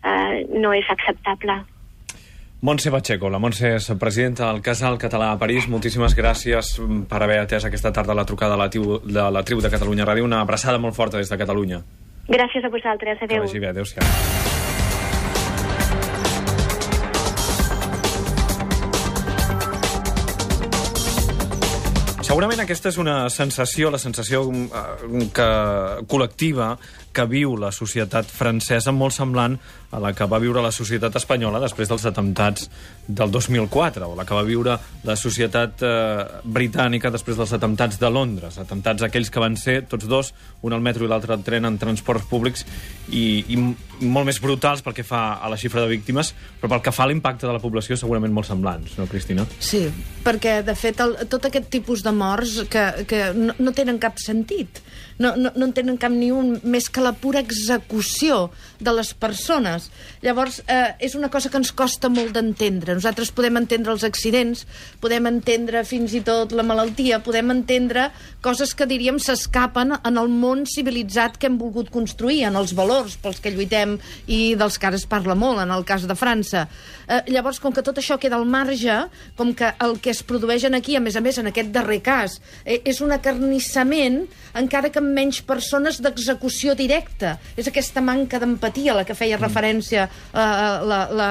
eh, 0.04 0.44
no 0.52 0.74
és 0.76 0.90
acceptable. 0.92 1.62
Montse 2.66 2.90
Pacheco, 2.90 3.30
la 3.30 3.38
Montse 3.38 3.76
és 3.78 3.92
presidenta 4.02 4.48
del 4.48 4.64
Casal 4.66 4.96
Català 4.98 5.28
a 5.30 5.38
París. 5.38 5.68
Moltíssimes 5.70 6.16
gràcies 6.18 6.72
per 7.06 7.20
haver 7.22 7.36
atès 7.44 7.68
aquesta 7.68 7.92
tarda 7.94 8.16
la 8.18 8.26
trucada 8.26 8.56
de 8.56 8.62
la, 8.64 8.66
tribu, 8.74 8.98
de 9.06 9.26
la 9.36 9.44
tribu 9.46 9.62
de 9.62 9.70
Catalunya 9.70 10.08
Ràdio. 10.10 10.26
Una 10.26 10.40
abraçada 10.42 10.80
molt 10.82 10.98
forta 10.98 11.22
des 11.22 11.30
de 11.30 11.38
Catalunya. 11.38 11.84
Gràcies 12.26 12.66
a 12.66 12.74
vosaltres. 12.74 13.20
Que 13.22 13.30
Adéu. 13.30 13.46
vagi 13.46 13.62
bé. 13.62 13.70
Adéu-siau. 13.70 14.02
Segurament 22.26 22.66
aquesta 22.66 22.90
és 22.90 22.98
una 22.98 23.30
sensació, 23.30 23.94
la 23.94 24.02
sensació 24.02 24.42
eh, 24.50 25.30
que, 25.38 25.50
col·lectiva 26.10 26.74
que 27.16 27.26
viu 27.30 27.56
la 27.60 27.72
societat 27.76 28.28
francesa 28.30 28.94
molt 28.96 29.16
semblant 29.16 29.58
a 29.96 30.02
la 30.04 30.12
que 30.14 30.28
va 30.28 30.42
viure 30.44 30.64
la 30.64 30.74
societat 30.76 31.16
espanyola 31.16 31.62
després 31.64 31.88
dels 31.88 32.04
atemptats 32.10 32.68
del 33.08 33.32
2004, 33.32 34.10
o 34.10 34.18
la 34.18 34.26
que 34.28 34.36
va 34.36 34.44
viure 34.44 34.76
la 35.08 35.16
societat 35.16 35.84
eh, 35.86 36.42
britànica 36.44 37.12
després 37.14 37.38
dels 37.40 37.54
atemptats 37.56 38.00
de 38.02 38.10
Londres, 38.12 38.60
atemptats 38.60 39.06
aquells 39.08 39.32
que 39.32 39.44
van 39.44 39.56
ser 39.60 39.82
tots 39.88 40.10
dos, 40.10 40.34
un 40.66 40.76
al 40.76 40.84
metro 40.84 41.06
i 41.06 41.12
l'altre 41.12 41.36
al 41.36 41.46
tren 41.46 41.70
en 41.70 41.80
transports 41.80 42.28
públics, 42.28 42.66
i, 43.08 43.46
i 43.54 43.60
molt 44.02 44.28
més 44.28 44.42
brutals 44.44 44.84
pel 44.84 44.98
que 44.98 45.06
fa 45.08 45.38
a 45.40 45.50
la 45.52 45.60
xifra 45.60 45.86
de 45.86 45.94
víctimes, 45.94 46.34
però 46.60 46.74
pel 46.74 46.84
que 46.84 46.96
fa 46.96 47.06
a 47.06 47.10
l'impacte 47.12 47.48
de 47.48 47.54
la 47.56 47.64
població 47.64 47.96
segurament 48.00 48.34
molt 48.36 48.50
semblants, 48.50 48.98
no, 49.00 49.08
Cristina? 49.08 49.46
Sí, 49.64 49.86
perquè, 50.26 50.58
de 50.66 50.76
fet, 50.76 51.00
el, 51.06 51.16
tot 51.32 51.48
aquest 51.48 51.70
tipus 51.72 52.04
de 52.04 52.12
morts 52.16 52.64
que, 52.72 52.86
que 53.08 53.30
no, 53.38 53.56
no 53.62 53.76
tenen 53.78 54.02
cap 54.02 54.20
sentit, 54.20 54.82
no, 55.22 55.36
no, 55.40 55.54
no 55.56 55.70
en 55.70 55.76
tenen 55.78 56.00
cap 56.02 56.12
ni 56.12 56.34
un, 56.36 56.58
més 56.68 56.90
que 56.92 57.05
la 57.06 57.14
pura 57.14 57.44
execució 57.46 58.50
de 58.86 58.94
les 58.96 59.12
persones. 59.18 59.90
Llavors, 60.24 60.62
eh, 60.68 60.94
és 61.00 61.16
una 61.18 61.30
cosa 61.34 61.50
que 61.50 61.58
ens 61.58 61.74
costa 61.76 62.10
molt 62.10 62.36
d'entendre. 62.36 62.96
Nosaltres 62.96 63.34
podem 63.36 63.58
entendre 63.58 63.92
els 63.92 64.06
accidents, 64.08 64.66
podem 65.02 65.28
entendre 65.28 65.84
fins 65.88 66.14
i 66.14 66.22
tot 66.26 66.54
la 66.56 66.64
malaltia, 66.64 67.22
podem 67.26 67.52
entendre 67.52 68.12
coses 68.46 68.76
que, 68.78 68.86
diríem, 68.86 69.18
s'escapen 69.20 69.98
en 69.98 70.22
el 70.22 70.30
món 70.30 70.66
civilitzat 70.70 71.40
que 71.42 71.50
hem 71.50 71.58
volgut 71.58 71.90
construir, 71.90 72.44
en 72.46 72.56
els 72.56 72.76
valors 72.78 73.18
pels 73.22 73.42
que 73.42 73.52
lluitem 73.52 73.98
i 74.28 74.56
dels 74.60 74.78
que 74.78 74.88
ara 74.88 75.00
es 75.00 75.08
parla 75.10 75.36
molt, 75.36 75.64
en 75.64 75.74
el 75.74 75.86
cas 75.86 76.06
de 76.08 76.16
França. 76.16 76.68
Eh, 77.08 77.22
llavors, 77.34 77.60
com 77.60 77.74
que 77.74 77.84
tot 77.86 77.98
això 77.98 78.20
queda 78.22 78.38
al 78.38 78.46
marge, 78.46 79.06
com 79.36 79.54
que 79.58 79.74
el 79.82 80.00
que 80.00 80.14
es 80.14 80.22
produeix 80.24 80.66
aquí, 80.66 80.96
a 80.96 81.00
més 81.02 81.16
a 81.16 81.22
més, 81.22 81.38
en 81.38 81.48
aquest 81.48 81.72
darrer 81.74 82.02
cas, 82.02 82.40
eh, 82.66 82.82
és 82.86 83.02
un 83.02 83.12
acarnissament, 83.12 84.26
encara 84.54 84.90
que 84.90 85.00
amb 85.00 85.14
menys 85.14 85.42
persones 85.42 86.02
d'execució 86.02 86.76
directa. 86.76 87.40
És 87.58 87.68
aquesta 87.68 88.02
manca 88.02 88.40
d'empatia 88.40 88.75
a 88.92 88.94
la 89.00 89.06
que 89.08 89.16
feia 89.16 89.38
referència 89.40 90.04
eh, 90.06 90.38
la, 90.38 90.82
la, 90.86 91.10
la, 91.12 91.30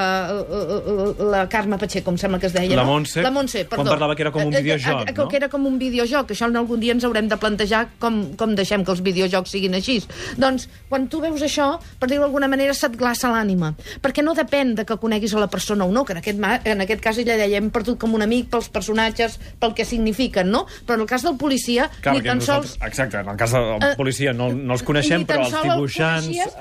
la 1.34 1.42
Carme 1.48 1.78
Pacheco, 1.78 2.10
em 2.10 2.18
sembla 2.20 2.40
que 2.40 2.46
es 2.48 2.54
deia, 2.56 2.76
La 2.76 2.82
no? 2.84 2.92
Montse, 2.94 3.22
La 3.22 3.30
Montse, 3.30 3.66
quan 3.68 3.80
perdó. 3.82 3.90
parlava 3.92 4.16
que 4.16 4.22
era 4.24 4.32
com 4.32 4.42
un 4.46 4.54
Eh, 4.54 4.58
eh, 4.58 4.62
videojoc, 4.62 5.08
eh, 5.08 5.12
no? 5.16 5.28
Que 5.28 5.36
era 5.36 5.48
com 5.48 5.66
un 5.66 5.78
videojoc. 5.78 6.30
Això 6.30 6.48
en 6.48 6.56
algun 6.56 6.80
dia 6.80 6.92
ens 6.94 7.04
haurem 7.04 7.28
de 7.28 7.36
plantejar 7.36 7.88
com, 7.98 8.20
com 8.38 8.54
deixem 8.54 8.84
que 8.84 8.92
els 8.92 9.02
videojocs 9.02 9.50
siguin 9.50 9.74
així. 9.74 9.98
Doncs, 10.38 10.68
quan 10.88 11.08
tu 11.08 11.20
veus 11.20 11.42
això, 11.42 11.78
per 12.00 12.08
dir-ho 12.08 12.22
d'alguna 12.22 12.48
manera, 12.48 12.74
se't 12.74 12.96
glaça 12.96 13.30
l'ànima. 13.32 13.74
Perquè 14.02 14.22
no 14.24 14.34
depèn 14.34 14.74
de 14.78 14.84
que 14.86 14.96
coneguis 14.96 15.34
a 15.34 15.40
la 15.42 15.48
persona 15.48 15.84
o 15.84 15.92
no, 15.92 16.04
que 16.04 16.12
en 16.14 16.18
aquest, 16.22 16.38
en 16.64 16.80
aquest 16.80 17.00
cas 17.02 17.18
ella 17.18 17.36
deia 17.36 17.58
hem 17.58 17.70
perdut 17.74 17.98
com 18.00 18.14
un 18.14 18.22
amic 18.22 18.48
pels 18.52 18.68
personatges, 18.72 19.38
pel 19.60 19.74
que 19.74 19.84
signifiquen, 19.84 20.50
no? 20.50 20.66
Però 20.86 20.94
en 20.94 21.00
el 21.02 21.06
cas 21.10 21.22
del 21.26 21.36
policia, 21.36 21.90
Clar, 22.00 22.14
ni 22.14 22.22
tan 22.22 22.40
sols... 22.40 22.76
exacte, 22.80 23.18
en 23.18 23.28
el 23.28 23.36
cas 23.36 23.52
del 23.52 23.96
policia 23.96 24.32
no, 24.32 24.52
no 24.52 24.74
els 24.74 24.82
coneixem, 24.86 25.24
però 25.26 25.44
els 25.44 25.50
sols 25.50 25.64
el 25.66 25.70
dibuixants... 25.74 26.26
coneixies. 26.26 26.54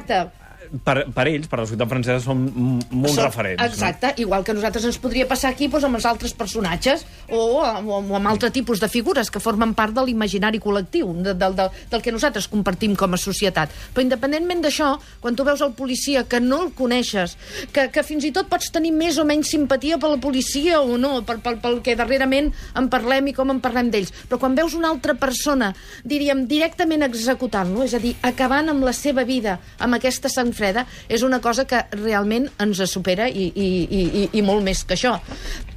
Eh, 0.00 0.02
Exacte. 0.02 0.39
Per, 0.84 1.04
per 1.14 1.26
ells, 1.28 1.48
per 1.50 1.58
la 1.60 1.66
societat 1.66 1.90
francesa, 1.90 2.20
són 2.24 2.44
molt 2.90 3.14
Són- 3.14 3.24
referents. 3.26 3.62
Exacte, 3.64 4.12
igual 4.22 4.44
que 4.46 4.54
nosaltres 4.54 4.84
ens 4.86 4.98
podria 5.02 5.26
passar 5.28 5.50
aquí 5.50 5.68
doncs, 5.68 5.84
amb 5.88 5.98
els 5.98 6.06
altres 6.06 6.32
personatges 6.36 7.04
o, 7.28 7.62
amb- 7.64 7.90
o 7.90 8.16
amb 8.16 8.30
altre 8.30 8.50
tipus 8.54 8.80
de 8.80 8.88
figures 8.88 9.30
que 9.30 9.42
formen 9.42 9.74
part 9.74 9.94
de 9.96 10.04
l'imaginari 10.06 10.60
col·lectiu, 10.62 11.10
de, 11.22 11.34
del, 11.34 11.56
del, 11.58 11.70
del 11.90 12.02
que 12.02 12.12
nosaltres 12.14 12.48
compartim 12.48 12.94
com 12.96 13.14
a 13.14 13.20
societat. 13.20 13.70
Però 13.94 14.04
independentment 14.04 14.62
d'això, 14.62 14.92
quan 15.20 15.36
tu 15.36 15.44
veus 15.46 15.60
el 15.66 15.72
policia 15.78 16.24
que 16.30 16.40
no 16.40 16.62
el 16.66 16.72
coneixes, 16.78 17.36
que, 17.72 17.88
que 17.90 18.04
fins 18.06 18.24
i 18.28 18.32
tot 18.32 18.48
pots 18.50 18.70
tenir 18.70 18.92
més 18.94 19.18
o 19.18 19.24
menys 19.26 19.50
simpatia 19.50 19.98
per 19.98 20.10
la 20.14 20.20
policia 20.22 20.80
o 20.80 20.96
no, 21.00 21.22
per, 21.26 21.38
per, 21.42 21.56
pel 21.62 21.80
que 21.82 21.96
darrerament 21.98 22.52
en 22.78 22.88
parlem 22.92 23.30
i 23.32 23.34
com 23.36 23.50
en 23.50 23.60
parlem 23.60 23.90
d'ells, 23.90 24.12
però 24.28 24.38
quan 24.42 24.54
veus 24.54 24.74
una 24.78 24.90
altra 24.94 25.14
persona, 25.18 25.72
diríem, 26.04 26.46
directament 26.50 27.02
executant-lo, 27.06 27.82
és 27.84 27.94
a 27.94 28.00
dir, 28.02 28.14
acabant 28.22 28.70
amb 28.70 28.84
la 28.86 28.92
seva 28.96 29.24
vida 29.26 29.58
amb 29.78 29.98
aquesta 29.98 30.30
sang 30.30 30.52
freda, 30.60 30.86
és 31.08 31.24
una 31.26 31.40
cosa 31.42 31.64
que 31.66 31.82
realment 31.96 32.48
ens 32.62 32.84
supera 32.92 33.28
i, 33.28 33.48
i, 33.54 33.68
i, 33.90 34.04
i- 34.28 34.30
molt 34.46 34.62
més 34.66 34.84
que 34.84 34.96
això. 34.98 35.16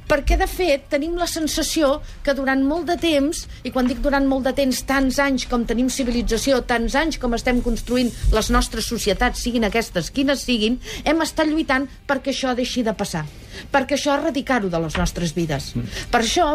Perquè 0.08 0.38
de 0.40 0.48
fet 0.50 0.88
tenim 0.92 1.16
la 1.20 1.28
sensació 1.30 2.00
que 2.24 2.34
durant 2.36 2.64
molt 2.64 2.88
de 2.90 2.98
temps, 3.00 3.44
i 3.64 3.72
quan 3.74 3.88
dic 3.90 4.02
durant 4.04 4.26
molt 4.28 4.48
de 4.48 4.54
temps, 4.56 4.82
tants 4.88 5.20
anys 5.22 5.46
com 5.50 5.64
tenim 5.68 5.90
civilització, 5.92 6.60
tants 6.68 6.96
anys 6.98 7.20
com 7.22 7.36
estem 7.36 7.62
construint 7.64 8.12
les 8.34 8.50
nostres 8.54 8.88
societats, 8.90 9.44
siguin 9.44 9.68
aquestes 9.68 10.10
quines 10.14 10.44
siguin, 10.44 10.80
hem 11.04 11.24
estat 11.24 11.50
lluitant 11.50 11.88
perquè 12.08 12.34
això 12.34 12.54
deixi 12.58 12.84
de 12.84 12.94
passar 12.96 13.24
perquè 13.70 13.94
això 13.94 14.14
erradicar-ho 14.16 14.70
de 14.70 14.80
les 14.82 14.96
nostres 14.98 15.34
vides. 15.36 15.68
Mm. 15.76 16.00
Per 16.10 16.20
això, 16.20 16.46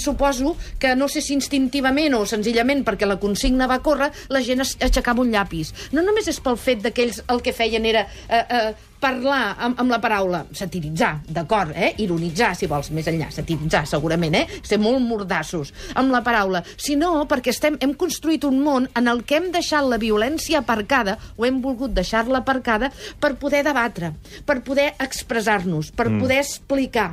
suposo 0.00 0.54
que 0.80 0.94
no 0.96 1.08
sé 1.12 1.20
si 1.24 1.34
instintivament 1.36 2.16
o 2.16 2.24
senzillament 2.28 2.84
perquè 2.86 3.08
la 3.08 3.18
consigna 3.22 3.68
va 3.70 3.82
córrer, 3.84 4.10
la 4.32 4.42
gent 4.44 4.64
aixecava 4.64 5.22
un 5.22 5.32
llapis. 5.34 5.74
No 5.92 6.04
només 6.04 6.28
és 6.32 6.40
pel 6.40 6.56
fet 6.56 6.88
que 6.92 7.06
ells 7.06 7.22
el 7.32 7.42
que 7.44 7.52
feien 7.56 7.86
era 7.88 8.06
eh, 8.28 8.42
eh, 8.42 8.72
parlar 9.02 9.56
amb, 9.58 9.80
amb 9.82 9.92
la 9.92 9.98
paraula, 10.02 10.42
satiritzar, 10.54 11.16
d'acord, 11.28 11.74
eh? 11.74 11.92
ironitzar, 12.04 12.52
si 12.58 12.68
vols, 12.70 12.92
més 12.94 13.08
enllà, 13.10 13.28
satiritzar, 13.34 13.84
segurament, 13.90 14.36
eh? 14.38 14.60
ser 14.62 14.78
molt 14.82 15.02
mordassos 15.02 15.72
amb 15.98 16.14
la 16.14 16.22
paraula, 16.24 16.62
sinó 16.76 17.12
perquè 17.30 17.52
estem, 17.52 17.78
hem 17.82 17.96
construït 17.98 18.46
un 18.48 18.60
món 18.62 18.88
en 18.98 19.10
el 19.10 19.24
que 19.26 19.40
hem 19.40 19.50
deixat 19.54 19.88
la 19.88 19.98
violència 20.02 20.62
aparcada, 20.62 21.18
o 21.36 21.46
hem 21.48 21.60
volgut 21.64 21.94
deixar-la 21.96 22.42
aparcada, 22.42 22.92
per 23.20 23.34
poder 23.40 23.64
debatre, 23.66 24.12
per 24.46 24.60
poder 24.64 24.92
expressar-nos, 25.02 25.90
per 25.90 26.08
mm. 26.08 26.22
poder 26.22 26.40
explicar. 26.42 27.12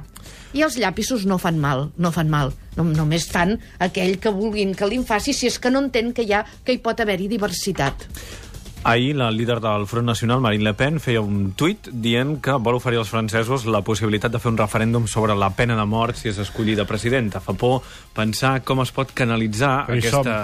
I 0.54 0.64
els 0.66 0.80
llapisos 0.82 1.26
no 1.30 1.38
fan 1.42 1.60
mal, 1.62 1.90
no 1.98 2.12
fan 2.14 2.30
mal. 2.30 2.54
No, 2.78 2.86
només 2.86 3.26
fan 3.30 3.58
aquell 3.84 4.18
que 4.24 4.32
vulguin 4.34 4.72
que 4.78 4.88
li 4.88 5.02
faci 5.06 5.34
si 5.36 5.50
és 5.50 5.58
que 5.60 5.72
no 5.74 5.82
entén 5.84 6.14
que, 6.16 6.24
hi 6.24 6.34
ha, 6.34 6.46
que 6.64 6.74
hi 6.74 6.82
pot 6.84 7.02
haver-hi 7.02 7.28
diversitat. 7.32 8.08
Ahir 8.84 9.16
la 9.18 9.30
líder 9.30 9.60
del 9.60 9.86
Front 9.88 10.06
Nacional, 10.06 10.40
Marine 10.40 10.64
Le 10.64 10.74
Pen, 10.74 11.00
feia 11.04 11.20
un 11.20 11.52
tuit 11.60 11.90
dient 11.92 12.38
que 12.40 12.56
vol 12.64 12.78
oferir 12.78 13.02
als 13.02 13.12
francesos 13.12 13.66
la 13.68 13.82
possibilitat 13.84 14.32
de 14.32 14.40
fer 14.40 14.54
un 14.54 14.58
referèndum 14.58 15.08
sobre 15.08 15.36
la 15.36 15.50
pena 15.52 15.76
de 15.76 15.84
mort 15.86 16.16
si 16.16 16.30
és 16.32 16.40
escollida 16.40 16.88
presidenta. 16.88 17.42
Fa 17.44 17.54
por 17.60 17.84
pensar 18.16 18.62
com 18.64 18.80
es 18.80 18.94
pot 18.96 19.12
canalitzar 19.12 19.74
aquesta, 19.84 20.38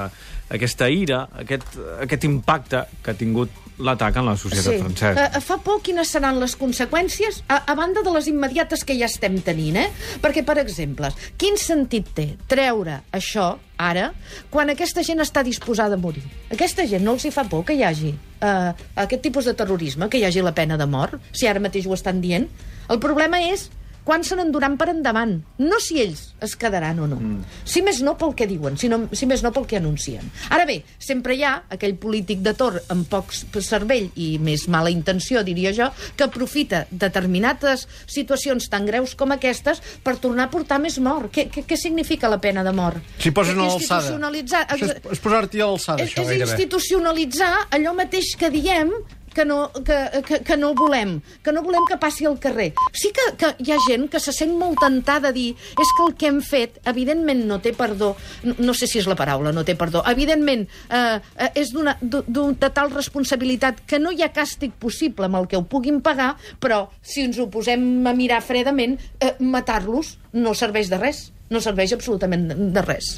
aquesta 0.52 0.90
ira, 0.92 1.22
aquest, 1.46 1.80
aquest 2.04 2.28
impacte 2.28 2.84
que 3.02 3.16
ha 3.16 3.18
tingut 3.18 3.65
l'atac 3.80 4.20
en 4.22 4.30
la 4.30 4.36
societat 4.40 4.74
sí. 4.74 4.80
francesa. 4.82 5.28
Uh, 5.28 5.42
fa 5.44 5.58
por 5.64 5.82
quines 5.86 6.12
seran 6.12 6.40
les 6.40 6.56
conseqüències, 6.60 7.42
a, 7.52 7.62
a 7.72 7.76
banda 7.78 8.04
de 8.06 8.14
les 8.16 8.30
immediates 8.32 8.86
que 8.88 8.96
ja 8.98 9.10
estem 9.10 9.38
tenint, 9.46 9.80
eh? 9.82 9.88
Perquè, 10.24 10.46
per 10.48 10.58
exemple, 10.62 11.12
quin 11.42 11.60
sentit 11.60 12.12
té 12.16 12.28
treure 12.52 13.02
això 13.16 13.54
ara, 13.82 14.12
quan 14.54 14.72
aquesta 14.72 15.04
gent 15.04 15.24
està 15.24 15.44
disposada 15.44 16.00
a 16.00 16.02
morir? 16.02 16.24
Aquesta 16.54 16.88
gent 16.88 17.04
no 17.04 17.18
els 17.18 17.26
hi 17.28 17.34
fa 17.36 17.44
por 17.52 17.66
que 17.68 17.76
hi 17.76 17.84
hagi 17.84 18.14
uh, 18.16 18.72
aquest 19.06 19.26
tipus 19.26 19.50
de 19.50 19.56
terrorisme, 19.58 20.10
que 20.10 20.22
hi 20.22 20.28
hagi 20.28 20.46
la 20.46 20.56
pena 20.56 20.80
de 20.80 20.88
mort, 20.88 21.20
si 21.36 21.50
ara 21.50 21.64
mateix 21.64 21.88
ho 21.90 21.98
estan 21.98 22.24
dient? 22.24 22.48
El 22.92 23.02
problema 23.04 23.42
és 23.42 23.70
quan 24.06 24.24
se 24.24 24.38
n'enduran 24.38 24.78
per 24.78 24.92
endavant. 24.94 25.40
No 25.58 25.80
si 25.82 26.00
ells 26.04 26.22
es 26.46 26.54
quedaran 26.60 27.02
o 27.02 27.08
no. 27.10 27.18
Mm. 27.18 27.42
Si 27.66 27.82
més 27.86 28.02
no 28.06 28.14
pel 28.20 28.36
que 28.38 28.48
diuen, 28.48 28.78
sinó, 28.78 29.02
si 29.12 29.28
més 29.28 29.42
no 29.44 29.52
pel 29.56 29.66
que 29.70 29.80
anuncien. 29.82 30.30
Ara 30.54 30.68
bé, 30.70 30.78
sempre 31.02 31.36
hi 31.36 31.44
ha 31.44 31.56
aquell 31.74 31.98
polític 32.00 32.44
de 32.46 32.54
tor 32.58 32.78
amb 32.94 33.10
poc 33.10 33.34
cervell 33.34 34.12
i 34.16 34.36
més 34.40 34.68
mala 34.72 34.94
intenció, 34.94 35.42
diria 35.48 35.74
jo, 35.76 35.90
que 36.16 36.28
aprofita 36.28 36.86
determinades 36.92 37.88
situacions 38.06 38.70
tan 38.70 38.86
greus 38.86 39.16
com 39.18 39.34
aquestes 39.34 39.82
per 40.06 40.18
tornar 40.22 40.48
a 40.48 40.54
portar 40.54 40.80
més 40.84 41.00
mort. 41.02 41.32
Què, 41.34 41.50
què, 41.52 41.66
què 41.66 41.80
significa 41.80 42.30
la 42.32 42.40
pena 42.44 42.64
de 42.64 42.76
mort? 42.76 43.02
Si 43.20 43.34
posen 43.36 43.60
a 43.60 43.68
l'alçada. 43.68 44.78
És, 44.78 44.96
és 45.18 45.24
posar-t'hi 45.24 45.66
a 45.66 45.70
l'alçada, 45.72 46.06
això, 46.06 46.26
És 46.30 46.46
institucionalitzar 46.46 47.54
allò 47.74 47.96
mateix 47.98 48.36
que 48.40 48.54
diem 48.54 48.94
que 49.36 49.46
no, 49.46 49.70
que, 49.86 49.98
que, 50.26 50.40
que 50.48 50.58
no 50.58 50.74
volem, 50.74 51.20
que 51.44 51.52
no 51.52 51.62
volem 51.66 51.84
que 51.90 52.00
passi 52.02 52.26
al 52.26 52.40
carrer. 52.40 52.72
Sí 52.96 53.12
que, 53.14 53.26
que 53.38 53.52
hi 53.60 53.74
ha 53.76 53.80
gent 53.86 54.08
que 54.12 54.22
se 54.24 54.34
sent 54.34 54.56
molt 54.58 54.80
tentada 54.82 55.30
a 55.30 55.36
dir 55.36 55.52
és 55.54 55.94
que 55.98 56.08
el 56.08 56.16
que 56.16 56.32
hem 56.32 56.40
fet, 56.46 56.80
evidentment, 56.88 57.44
no 57.50 57.60
té 57.62 57.76
perdó, 57.76 58.14
no, 58.48 58.56
no 58.72 58.78
sé 58.78 58.90
si 58.90 59.02
és 59.02 59.10
la 59.12 59.18
paraula, 59.20 59.54
no 59.56 59.66
té 59.68 59.76
perdó, 59.78 60.02
evidentment, 60.10 60.66
eh, 60.90 61.20
eh, 61.20 61.52
és 61.62 61.76
d'una 61.76 61.98
de 62.02 62.72
tal 62.72 62.94
responsabilitat 62.96 63.84
que 63.86 64.00
no 64.00 64.16
hi 64.16 64.24
ha 64.24 64.34
càstig 64.34 64.74
possible 64.80 65.28
amb 65.28 65.42
el 65.42 65.50
que 65.52 65.60
ho 65.60 65.68
puguin 65.68 66.02
pagar, 66.06 66.34
però 66.64 66.86
si 67.04 67.28
ens 67.28 67.40
ho 67.40 67.50
posem 67.52 68.08
a 68.08 68.16
mirar 68.16 68.42
fredament, 68.46 68.98
eh, 69.20 69.36
matar-los 69.40 70.16
no 70.34 70.56
serveix 70.56 70.90
de 70.92 71.02
res 71.02 71.26
no 71.50 71.62
serveix 71.62 71.94
absolutament 71.94 72.48
de 72.74 72.84
res. 72.86 73.16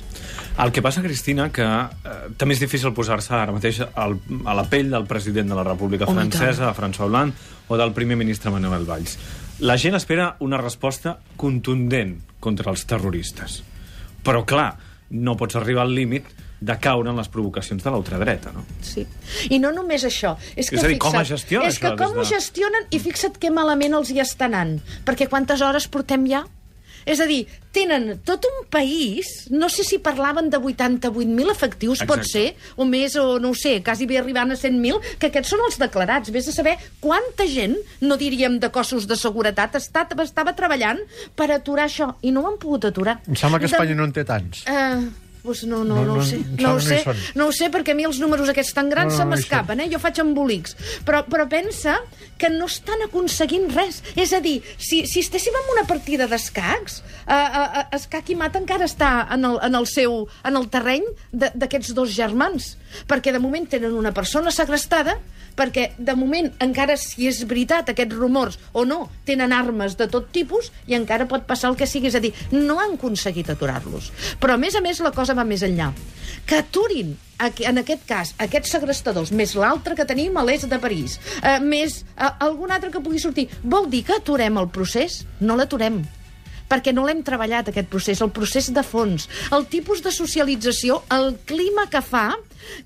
El 0.59 0.73
que 0.75 0.81
passa, 0.83 1.03
Cristina, 1.05 1.47
que 1.53 1.63
eh, 1.63 2.15
també 2.39 2.57
és 2.57 2.63
difícil 2.63 2.93
posar-se 2.97 3.35
ara 3.37 3.55
mateix 3.55 3.81
al, 3.87 4.17
a 4.43 4.55
la 4.57 4.65
pell 4.69 4.91
del 4.93 5.05
president 5.09 5.53
de 5.53 5.59
la 5.59 5.65
República 5.67 6.07
Home, 6.09 6.25
Francesa, 6.25 6.73
François 6.77 7.07
Hollande, 7.07 7.37
o 7.67 7.77
del 7.79 7.93
primer 7.95 8.17
ministre 8.19 8.51
Manuel 8.51 8.87
Valls. 8.87 9.17
La 9.63 9.77
gent 9.79 9.95
espera 9.97 10.35
una 10.45 10.59
resposta 10.61 11.17
contundent 11.39 12.17
contra 12.43 12.71
els 12.73 12.83
terroristes. 12.89 13.61
Però, 14.25 14.43
clar, 14.45 14.73
no 15.09 15.37
pots 15.39 15.55
arribar 15.55 15.87
al 15.87 15.95
límit 15.95 16.27
de 16.59 16.73
caure 16.81 17.11
en 17.11 17.17
les 17.19 17.29
provocacions 17.29 17.83
de 17.83 17.91
l'ultradreta, 17.93 18.51
no? 18.53 18.63
Sí. 18.81 19.05
I 19.53 19.59
no 19.61 19.71
només 19.75 20.03
això. 20.07 20.33
És, 20.55 20.71
que, 20.71 20.79
és 20.79 20.83
a 20.83 20.89
dir, 20.89 20.97
fixa't, 20.97 21.01
com 21.05 21.21
es 21.21 21.29
gestiona 21.29 21.69
és 21.69 21.77
que 21.81 21.91
com 21.99 22.15
de... 22.15 22.21
ho 22.21 22.25
gestionen 22.27 22.87
i 22.89 22.99
fixa't 23.01 23.37
que 23.41 23.51
malament 23.53 23.93
els 23.97 24.11
hi 24.11 24.21
està 24.23 24.49
anant. 24.49 24.77
Perquè 25.05 25.29
quantes 25.29 25.61
hores 25.61 25.87
portem 25.93 26.25
ja? 26.29 26.43
És 27.07 27.21
a 27.23 27.27
dir, 27.29 27.45
tenen 27.71 28.17
tot 28.27 28.43
un 28.49 28.65
país, 28.73 29.47
no 29.53 29.69
sé 29.71 29.85
si 29.87 29.99
parlaven 30.03 30.49
de 30.51 30.59
88.000 30.59 31.53
efectius, 31.53 32.01
Exacte. 32.01 32.09
pot 32.11 32.27
ser, 32.27 32.47
o 32.75 32.87
més, 32.89 33.15
o 33.15 33.37
no 33.39 33.53
ho 33.53 33.57
sé, 33.57 33.77
quasi 33.85 34.07
bé 34.09 34.19
arribant 34.19 34.51
a 34.51 34.57
100.000, 34.59 35.15
que 35.21 35.29
aquests 35.31 35.53
són 35.55 35.63
els 35.67 35.79
declarats. 35.79 36.33
Vés 36.35 36.49
a 36.51 36.55
saber 36.55 36.75
quanta 37.03 37.47
gent, 37.47 37.77
no 38.03 38.19
diríem 38.19 38.59
de 38.59 38.71
cossos 38.75 39.07
de 39.07 39.15
seguretat, 39.19 39.79
estava, 39.79 40.25
estava 40.27 40.55
treballant 40.57 40.99
per 41.37 41.51
aturar 41.55 41.87
això, 41.87 42.11
i 42.21 42.33
no 42.35 42.43
ho 42.43 42.51
han 42.51 42.59
pogut 42.61 42.89
aturar. 42.91 43.21
Em 43.27 43.39
sembla 43.39 43.61
que 43.63 43.71
Espanya 43.71 43.95
de... 43.95 44.01
no 44.01 44.09
en 44.09 44.15
té 44.15 44.27
tants. 44.27 44.65
Uh, 44.67 45.07
pues 45.47 45.63
no, 45.63 45.85
no, 45.87 46.01
no, 46.03 46.05
no, 46.05 46.19
ho 46.19 46.23
sé. 46.27 46.41
No, 46.59 46.73
ho 46.75 46.79
sé, 46.83 46.99
no 47.39 47.47
ho 47.47 47.53
sé, 47.55 47.71
perquè 47.71 47.95
a 47.95 47.97
mi 47.97 48.03
els 48.03 48.19
números 48.19 48.51
aquests 48.51 48.75
tan 48.75 48.91
grans 48.91 49.13
no, 49.13 49.15
no, 49.15 49.23
se 49.23 49.27
m'escapen, 49.31 49.79
eh? 49.79 49.87
Jo 49.93 50.01
faig 50.03 50.19
embolics. 50.19 50.75
Però, 51.07 51.23
però 51.31 51.47
pensa 51.47 51.95
que 52.37 52.51
no 52.51 52.67
estan 52.67 53.05
aconseguint 53.05 53.69
res. 53.71 54.01
És 54.19 54.35
a 54.35 54.41
dir, 54.43 54.59
si, 54.75 55.05
si 55.07 55.23
estéssim 55.23 55.55
en 55.55 55.71
una 55.77 55.85
partida 55.87 56.27
d'escacs, 56.27 56.99
uh, 57.23 57.31
uh, 57.31 57.85
escac 57.95 58.33
i 58.33 58.37
mat 58.39 58.59
encara 58.59 58.91
està 58.91 59.13
en 59.31 59.47
el, 59.47 59.55
en 59.63 59.79
el 59.79 59.87
seu 59.87 60.25
en 60.43 60.59
el 60.59 60.67
terreny 60.73 61.07
d'aquests 61.31 61.95
dos 61.95 62.11
germans. 62.11 62.75
Perquè 63.07 63.33
de 63.35 63.41
moment 63.43 63.67
tenen 63.69 63.95
una 63.97 64.13
persona 64.15 64.53
segrestada, 64.53 65.17
perquè 65.57 65.91
de 65.97 66.13
moment, 66.15 66.51
encara 66.63 66.95
si 67.01 67.27
és 67.27 67.41
veritat 67.49 67.89
aquests 67.91 68.15
rumors 68.15 68.59
o 68.77 68.85
no, 68.85 69.07
tenen 69.25 69.55
armes 69.55 69.97
de 69.97 70.07
tot 70.11 70.29
tipus 70.33 70.71
i 70.87 70.97
encara 70.97 71.27
pot 71.29 71.47
passar 71.49 71.71
el 71.71 71.77
que 71.79 71.89
sigui. 71.89 72.11
És 72.11 72.17
a 72.19 72.23
dir, 72.23 72.33
no 72.53 72.79
han 72.79 72.97
aconseguit 72.99 73.49
aturar-los. 73.49 74.11
Però, 74.41 74.53
a 74.53 74.61
més 74.61 74.77
a 74.77 74.83
més, 74.85 75.01
la 75.01 75.13
cosa 75.15 75.35
va 75.37 75.47
més 75.47 75.65
enllà. 75.65 75.91
Que 76.47 76.61
aturin 76.61 77.15
en 77.37 77.77
aquest 77.77 78.05
cas, 78.09 78.33
aquests 78.41 78.71
segrestadors, 78.73 79.31
més 79.31 79.53
l'altre 79.57 79.95
que 79.97 80.07
tenim 80.09 80.37
a 80.37 80.43
l'est 80.45 80.65
de 80.69 80.79
París, 80.81 81.19
eh, 81.43 81.59
més 81.61 81.99
eh, 82.17 82.29
algun 82.41 82.73
altre 82.73 82.89
que 82.89 83.01
pugui 83.03 83.21
sortir, 83.21 83.47
vol 83.61 83.89
dir 83.91 84.03
que 84.07 84.17
aturem 84.17 84.57
el 84.57 84.69
procés? 84.73 85.23
No 85.39 85.57
l'aturem 85.57 86.01
perquè 86.67 86.91
no 86.91 87.05
l'hem 87.07 87.21
treballat, 87.23 87.69
aquest 87.69 87.87
procés, 87.87 88.19
el 88.19 88.33
procés 88.35 88.67
de 88.75 88.83
fons, 88.83 89.29
el 89.55 89.69
tipus 89.71 90.01
de 90.03 90.11
socialització, 90.11 90.99
el 91.15 91.37
clima 91.47 91.85
que 91.87 92.01
fa 92.03 92.33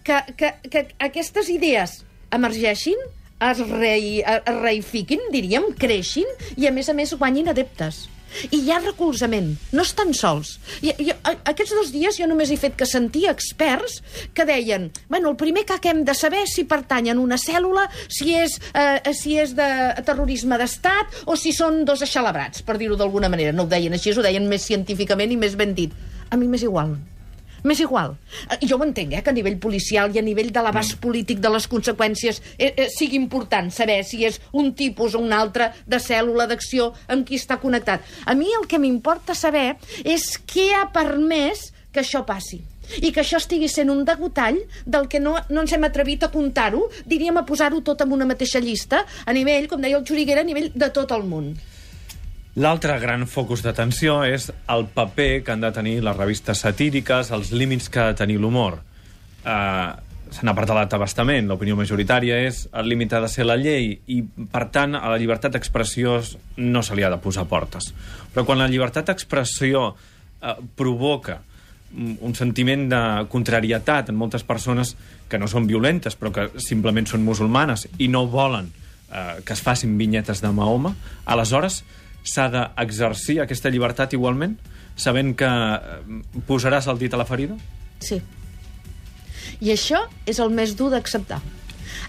que, 0.04 0.22
que, 0.38 0.54
que 0.70 0.86
aquestes 1.00 1.50
idees 1.54 2.02
emergeixin, 2.32 2.98
es, 3.42 3.62
rei, 3.68 4.22
es 4.22 4.56
reifiquin, 4.62 5.30
diríem, 5.34 5.72
creixin, 5.78 6.30
i 6.58 6.68
a 6.70 6.74
més 6.74 6.90
a 6.90 6.98
més 6.98 7.14
guanyin 7.18 7.50
adeptes. 7.52 8.06
I 8.48 8.62
hi 8.64 8.72
ha 8.72 8.80
recolzament, 8.80 9.50
no 9.76 9.84
estan 9.84 10.14
sols. 10.16 10.54
I, 10.80 10.94
i, 11.04 11.10
aquests 11.52 11.74
dos 11.76 11.92
dies 11.92 12.16
jo 12.20 12.28
només 12.30 12.52
he 12.52 12.58
fet 12.60 12.78
que 12.80 12.88
sentir 12.88 13.26
experts 13.32 14.00
que 14.38 14.46
deien 14.48 14.90
bueno, 15.10 15.34
el 15.34 15.38
primer 15.40 15.66
que 15.68 15.80
hem 15.92 16.06
de 16.08 16.16
saber 16.16 16.46
si 16.48 16.64
pertanyen 16.64 17.20
a 17.20 17.26
una 17.26 17.40
cèl·lula, 17.42 17.88
si 18.08 18.36
és, 18.40 18.58
eh, 18.72 19.14
si 19.18 19.38
és 19.42 19.56
de 19.58 19.70
terrorisme 20.08 20.58
d'estat 20.62 21.26
o 21.26 21.36
si 21.36 21.52
són 21.56 21.84
dos 21.86 22.04
aixalabrats, 22.08 22.64
per 22.64 22.78
dir-ho 22.80 22.96
d'alguna 22.96 23.30
manera. 23.30 23.52
No 23.52 23.68
ho 23.68 23.72
deien 23.72 23.94
així, 23.98 24.16
ho 24.16 24.24
deien 24.24 24.48
més 24.48 24.64
científicament 24.64 25.32
i 25.32 25.40
més 25.40 25.60
ben 25.60 25.76
dit. 25.76 25.92
A 26.32 26.40
mi 26.40 26.48
m'és 26.48 26.64
igual. 26.64 26.96
M'és 27.64 27.80
igual. 27.84 28.16
Eh, 28.50 28.58
jo 28.66 28.78
ho 28.78 28.86
entenc, 28.86 29.14
eh, 29.14 29.22
que 29.22 29.30
a 29.30 29.36
nivell 29.36 29.60
policial 29.62 30.16
i 30.16 30.20
a 30.20 30.26
nivell 30.26 30.52
de 30.54 30.64
l'abast 30.64 30.96
mm. 30.96 31.02
polític 31.04 31.42
de 31.44 31.52
les 31.54 31.68
conseqüències 31.70 32.42
eh, 32.58 32.72
eh, 32.72 32.88
sigui 32.90 33.20
important 33.20 33.70
saber 33.74 34.02
si 34.08 34.24
és 34.26 34.40
un 34.58 34.74
tipus 34.78 35.16
o 35.16 35.22
un 35.22 35.34
altre 35.36 35.72
de 35.86 36.00
cèl·lula 36.02 36.48
d'acció 36.50 36.92
amb 37.08 37.28
qui 37.28 37.38
està 37.38 37.60
connectat. 37.62 38.02
A 38.26 38.34
mi 38.38 38.50
el 38.58 38.68
que 38.68 38.82
m'importa 38.82 39.38
saber 39.38 39.76
és 40.04 40.34
què 40.50 40.72
ha 40.78 40.88
permès 40.94 41.70
que 41.92 42.02
això 42.02 42.24
passi 42.26 42.62
i 43.00 43.12
que 43.14 43.22
això 43.22 43.38
estigui 43.40 43.70
sent 43.72 43.92
un 43.94 44.04
degotall 44.08 44.58
del 44.86 45.08
que 45.12 45.22
no, 45.24 45.38
no 45.50 45.64
ens 45.64 45.74
hem 45.76 45.86
atrevit 45.88 46.26
a 46.26 46.32
comptar-ho, 46.34 46.88
diríem 47.08 47.38
a 47.40 47.46
posar-ho 47.48 47.80
tot 47.86 48.02
en 48.04 48.12
una 48.12 48.28
mateixa 48.28 48.60
llista, 48.60 49.06
a 49.26 49.36
nivell, 49.38 49.70
com 49.72 49.84
deia 49.84 50.00
el 50.00 50.08
Xuriguera, 50.08 50.44
a 50.44 50.48
nivell 50.48 50.72
de 50.74 50.90
tot 50.92 51.14
el 51.16 51.24
món. 51.30 51.54
L'altre 52.60 52.98
gran 53.00 53.24
focus 53.32 53.62
d'atenció 53.64 54.22
és 54.28 54.50
el 54.74 54.88
paper 54.92 55.44
que 55.46 55.54
han 55.54 55.62
de 55.64 55.72
tenir 55.72 56.02
les 56.04 56.18
revistes 56.18 56.64
satíriques, 56.66 57.30
els 57.32 57.54
límits 57.56 57.88
que 57.88 58.02
ha 58.02 58.10
de 58.12 58.18
tenir 58.20 58.42
l'humor. 58.44 58.82
Uh, 59.46 59.94
se 60.32 60.44
n'ha 60.44 60.56
parlat 60.56 60.92
abastament, 60.96 61.48
l'opinió 61.48 61.78
majoritària 61.80 62.42
és 62.44 62.66
el 62.76 62.90
límit 62.92 63.14
ha 63.16 63.22
de 63.24 63.30
ser 63.32 63.46
la 63.48 63.56
llei 63.60 63.94
i, 64.08 64.20
per 64.52 64.66
tant, 64.72 64.96
a 65.00 65.12
la 65.12 65.20
llibertat 65.20 65.56
d'expressió 65.56 66.18
no 66.60 66.84
se 66.84 66.96
li 66.96 67.08
ha 67.08 67.12
de 67.12 67.20
posar 67.24 67.48
portes. 67.52 67.94
Però 68.36 68.44
quan 68.48 68.60
la 68.60 68.68
llibertat 68.72 69.08
d'expressió 69.08 69.88
eh, 69.92 70.56
provoca 70.76 71.40
un 71.96 72.36
sentiment 72.36 72.86
de 72.92 73.02
contrarietat 73.32 74.12
en 74.12 74.20
moltes 74.20 74.46
persones 74.48 74.94
que 75.28 75.40
no 75.40 75.48
són 75.52 75.68
violentes, 75.68 76.16
però 76.16 76.32
que 76.36 76.48
simplement 76.64 77.08
són 77.08 77.24
musulmanes 77.28 77.90
i 78.00 78.08
no 78.12 78.24
volen 78.32 78.72
eh, 79.12 79.40
que 79.44 79.56
es 79.56 79.64
facin 79.64 79.98
vinyetes 80.00 80.40
de 80.44 80.52
Mahoma, 80.56 80.96
aleshores 81.26 81.82
s'ha 82.24 82.48
d'exercir 82.54 83.40
aquesta 83.42 83.72
llibertat 83.74 84.14
igualment, 84.18 84.58
sabent 84.96 85.34
que 85.38 85.48
eh, 85.48 86.20
posaràs 86.48 86.90
el 86.92 87.00
dit 87.02 87.14
a 87.14 87.22
la 87.22 87.28
ferida? 87.30 87.58
Sí. 88.02 88.22
I 89.62 89.74
això 89.74 90.04
és 90.30 90.40
el 90.42 90.54
més 90.54 90.76
dur 90.78 90.92
d'acceptar. 90.94 91.42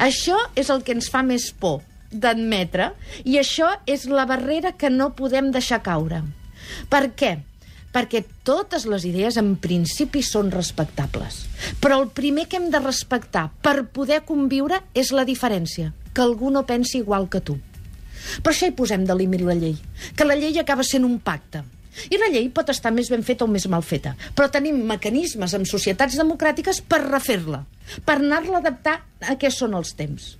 Això 0.02 0.38
és 0.57 0.71
el 0.73 0.83
que 0.85 0.95
ens 0.97 1.09
fa 1.12 1.23
més 1.26 1.50
por 1.52 1.81
d'admetre 2.12 2.92
i 3.25 3.38
això 3.40 3.71
és 3.88 4.04
la 4.09 4.26
barrera 4.28 4.75
que 4.76 4.90
no 4.92 5.12
podem 5.16 5.50
deixar 5.52 5.83
caure. 5.85 6.23
Per 6.92 7.07
què? 7.16 7.38
perquè 7.92 8.23
totes 8.49 8.87
les 8.88 9.04
idees 9.04 9.37
en 9.37 9.54
principi 9.61 10.23
són 10.25 10.50
respectables. 10.50 11.42
Però 11.81 12.00
el 12.00 12.09
primer 12.16 12.47
que 12.49 12.57
hem 12.57 12.71
de 12.73 12.81
respectar 12.81 13.50
per 13.61 13.85
poder 13.92 14.23
conviure 14.28 14.81
és 14.97 15.12
la 15.12 15.26
diferència, 15.28 15.92
que 16.16 16.25
algú 16.25 16.50
no 16.50 16.64
pensi 16.64 17.02
igual 17.02 17.28
que 17.28 17.42
tu. 17.45 17.59
Per 18.43 18.52
això 18.52 18.69
hi 18.69 18.76
posem 18.76 19.07
de 19.09 19.17
límit 19.19 19.45
la 19.47 19.57
llei, 19.59 19.76
que 20.17 20.26
la 20.29 20.37
llei 20.38 20.59
acaba 20.61 20.87
sent 20.87 21.07
un 21.09 21.19
pacte. 21.21 21.64
I 22.09 22.17
la 22.17 22.31
llei 22.33 22.49
pot 22.49 22.71
estar 22.73 22.93
més 22.95 23.11
ben 23.12 23.25
feta 23.26 23.45
o 23.45 23.50
més 23.52 23.67
mal 23.69 23.83
feta, 23.85 24.14
però 24.35 24.49
tenim 24.50 24.79
mecanismes 24.88 25.52
en 25.59 25.67
societats 25.69 26.17
democràtiques 26.21 26.81
per 26.88 27.02
refer-la, 27.05 27.67
per 28.07 28.17
anar-la 28.21 28.61
a 28.61 28.64
adaptar 28.64 29.00
a 29.21 29.37
què 29.37 29.52
són 29.52 29.76
els 29.76 29.93
temps 29.99 30.33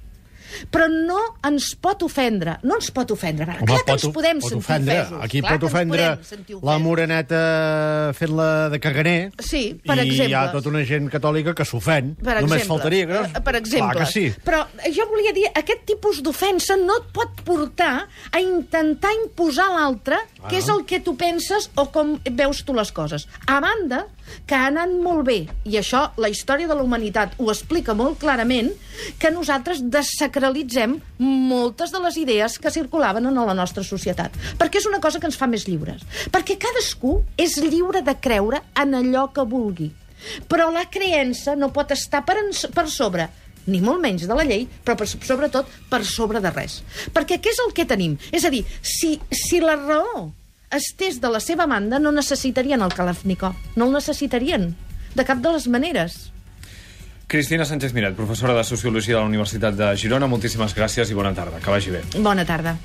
però 0.71 0.89
no 0.91 1.19
ens 1.49 1.73
pot 1.81 2.03
ofendre. 2.07 2.59
No 2.63 2.77
ens 2.81 2.91
pot 2.95 3.11
ofendre. 3.15 3.47
Home, 3.59 3.67
clar 3.67 3.85
que 3.87 3.97
ens 3.97 4.07
podem 4.15 4.41
pot 4.41 4.51
sentir 4.51 4.65
ofendre. 4.65 4.99
ofesos. 5.01 5.25
Aquí 5.25 5.41
clar 5.43 5.57
pot 5.59 5.69
ofendre 5.71 6.09
la 6.63 6.79
moreneta 6.83 7.43
fent-la 8.17 8.69
de 8.73 8.81
caganer. 8.83 9.19
Sí, 9.39 9.63
per 9.85 9.97
i 9.99 10.05
exemple. 10.07 10.29
hi 10.31 10.37
ha 10.39 10.45
tota 10.53 10.71
una 10.73 10.85
gent 10.89 11.09
catòlica 11.13 11.55
que 11.55 11.67
s'ofèn. 11.69 12.15
Per 12.23 12.37
Només 12.41 12.63
exemple. 12.63 12.69
faltaria 12.69 13.07
que. 13.11 13.21
Eh, 13.33 13.43
Per 13.43 13.57
exemple. 13.59 13.97
Clar 13.99 14.07
que 14.07 14.13
sí. 14.13 14.25
Però 14.45 14.63
jo 14.95 15.07
volia 15.11 15.33
dir, 15.37 15.47
aquest 15.55 15.85
tipus 15.89 16.23
d'ofensa 16.23 16.77
no 16.81 16.97
et 17.01 17.11
pot 17.15 17.43
portar 17.45 18.07
a 18.31 18.41
intentar 18.41 19.11
imposar 19.23 19.69
l'altre 19.75 20.17
ah. 20.21 20.49
què 20.49 20.59
és 20.61 20.69
el 20.73 20.85
que 20.89 21.01
tu 21.05 21.17
penses 21.17 21.71
o 21.77 21.89
com 21.93 22.17
veus 22.31 22.63
tu 22.65 22.75
les 22.75 22.93
coses. 22.95 23.27
A 23.47 23.61
banda, 23.61 24.07
que 24.47 24.57
ha 24.57 24.69
anat 24.71 24.93
molt 24.93 25.25
bé, 25.27 25.39
i 25.69 25.79
això 25.81 26.05
la 26.21 26.31
història 26.33 26.69
de 26.71 26.77
la 26.77 26.85
humanitat 26.85 27.35
ho 27.39 27.51
explica 27.53 27.95
molt 27.99 28.19
clarament, 28.23 28.73
que 29.19 29.33
nosaltres 29.35 29.83
desacralitzem 29.93 30.99
moltes 31.19 31.93
de 31.95 32.03
les 32.05 32.19
idees 32.21 32.59
que 32.59 32.73
circulaven 32.75 33.27
en 33.31 33.41
la 33.41 33.57
nostra 33.57 33.85
societat. 33.87 34.37
Perquè 34.59 34.83
és 34.83 34.89
una 34.91 35.01
cosa 35.01 35.21
que 35.21 35.29
ens 35.31 35.39
fa 35.39 35.49
més 35.51 35.67
lliures. 35.69 36.05
Perquè 36.33 36.59
cadascú 36.61 37.21
és 37.41 37.59
lliure 37.63 38.03
de 38.05 38.17
creure 38.21 38.63
en 38.79 38.99
allò 38.99 39.29
que 39.35 39.47
vulgui. 39.49 39.93
Però 40.49 40.69
la 40.71 40.87
creença 40.91 41.57
no 41.59 41.73
pot 41.75 41.91
estar 41.95 42.23
per, 42.27 42.39
en, 42.39 42.53
per 42.75 42.87
sobre 42.91 43.29
ni 43.67 43.79
molt 43.83 44.03
menys 44.03 44.27
de 44.27 44.35
la 44.35 44.45
llei, 44.47 44.67
però 44.85 44.97
per, 44.99 45.07
sobretot 45.07 45.69
per 45.91 46.03
sobre 46.07 46.43
de 46.43 46.51
res. 46.51 46.81
Perquè 47.15 47.39
què 47.43 47.53
és 47.53 47.61
el 47.63 47.75
que 47.77 47.87
tenim? 47.89 48.17
És 48.35 48.47
a 48.47 48.51
dir, 48.51 48.65
si, 48.83 49.15
si 49.31 49.63
la 49.63 49.77
raó 49.79 50.33
estés 50.73 51.21
de 51.21 51.31
la 51.31 51.41
seva 51.41 51.67
banda, 51.67 52.01
no 52.01 52.13
necessitarien 52.13 52.83
el 52.83 52.95
Kalashnikov. 52.95 53.55
No 53.77 53.87
el 53.89 53.97
necessitarien, 53.99 54.73
de 55.15 55.25
cap 55.25 55.39
de 55.45 55.53
les 55.53 55.69
maneres. 55.69 56.33
Cristina 57.33 57.65
Sánchez 57.65 57.95
Miret, 57.95 58.17
professora 58.17 58.55
de 58.55 58.65
Sociologia 58.65 59.17
de 59.17 59.21
la 59.23 59.29
Universitat 59.29 59.77
de 59.79 59.95
Girona, 59.97 60.29
moltíssimes 60.29 60.77
gràcies 60.77 61.09
i 61.09 61.17
bona 61.17 61.33
tarda. 61.33 61.63
Que 61.65 61.73
vagi 61.73 61.95
bé. 61.95 62.05
Bona 62.21 62.45
tarda. 62.45 62.77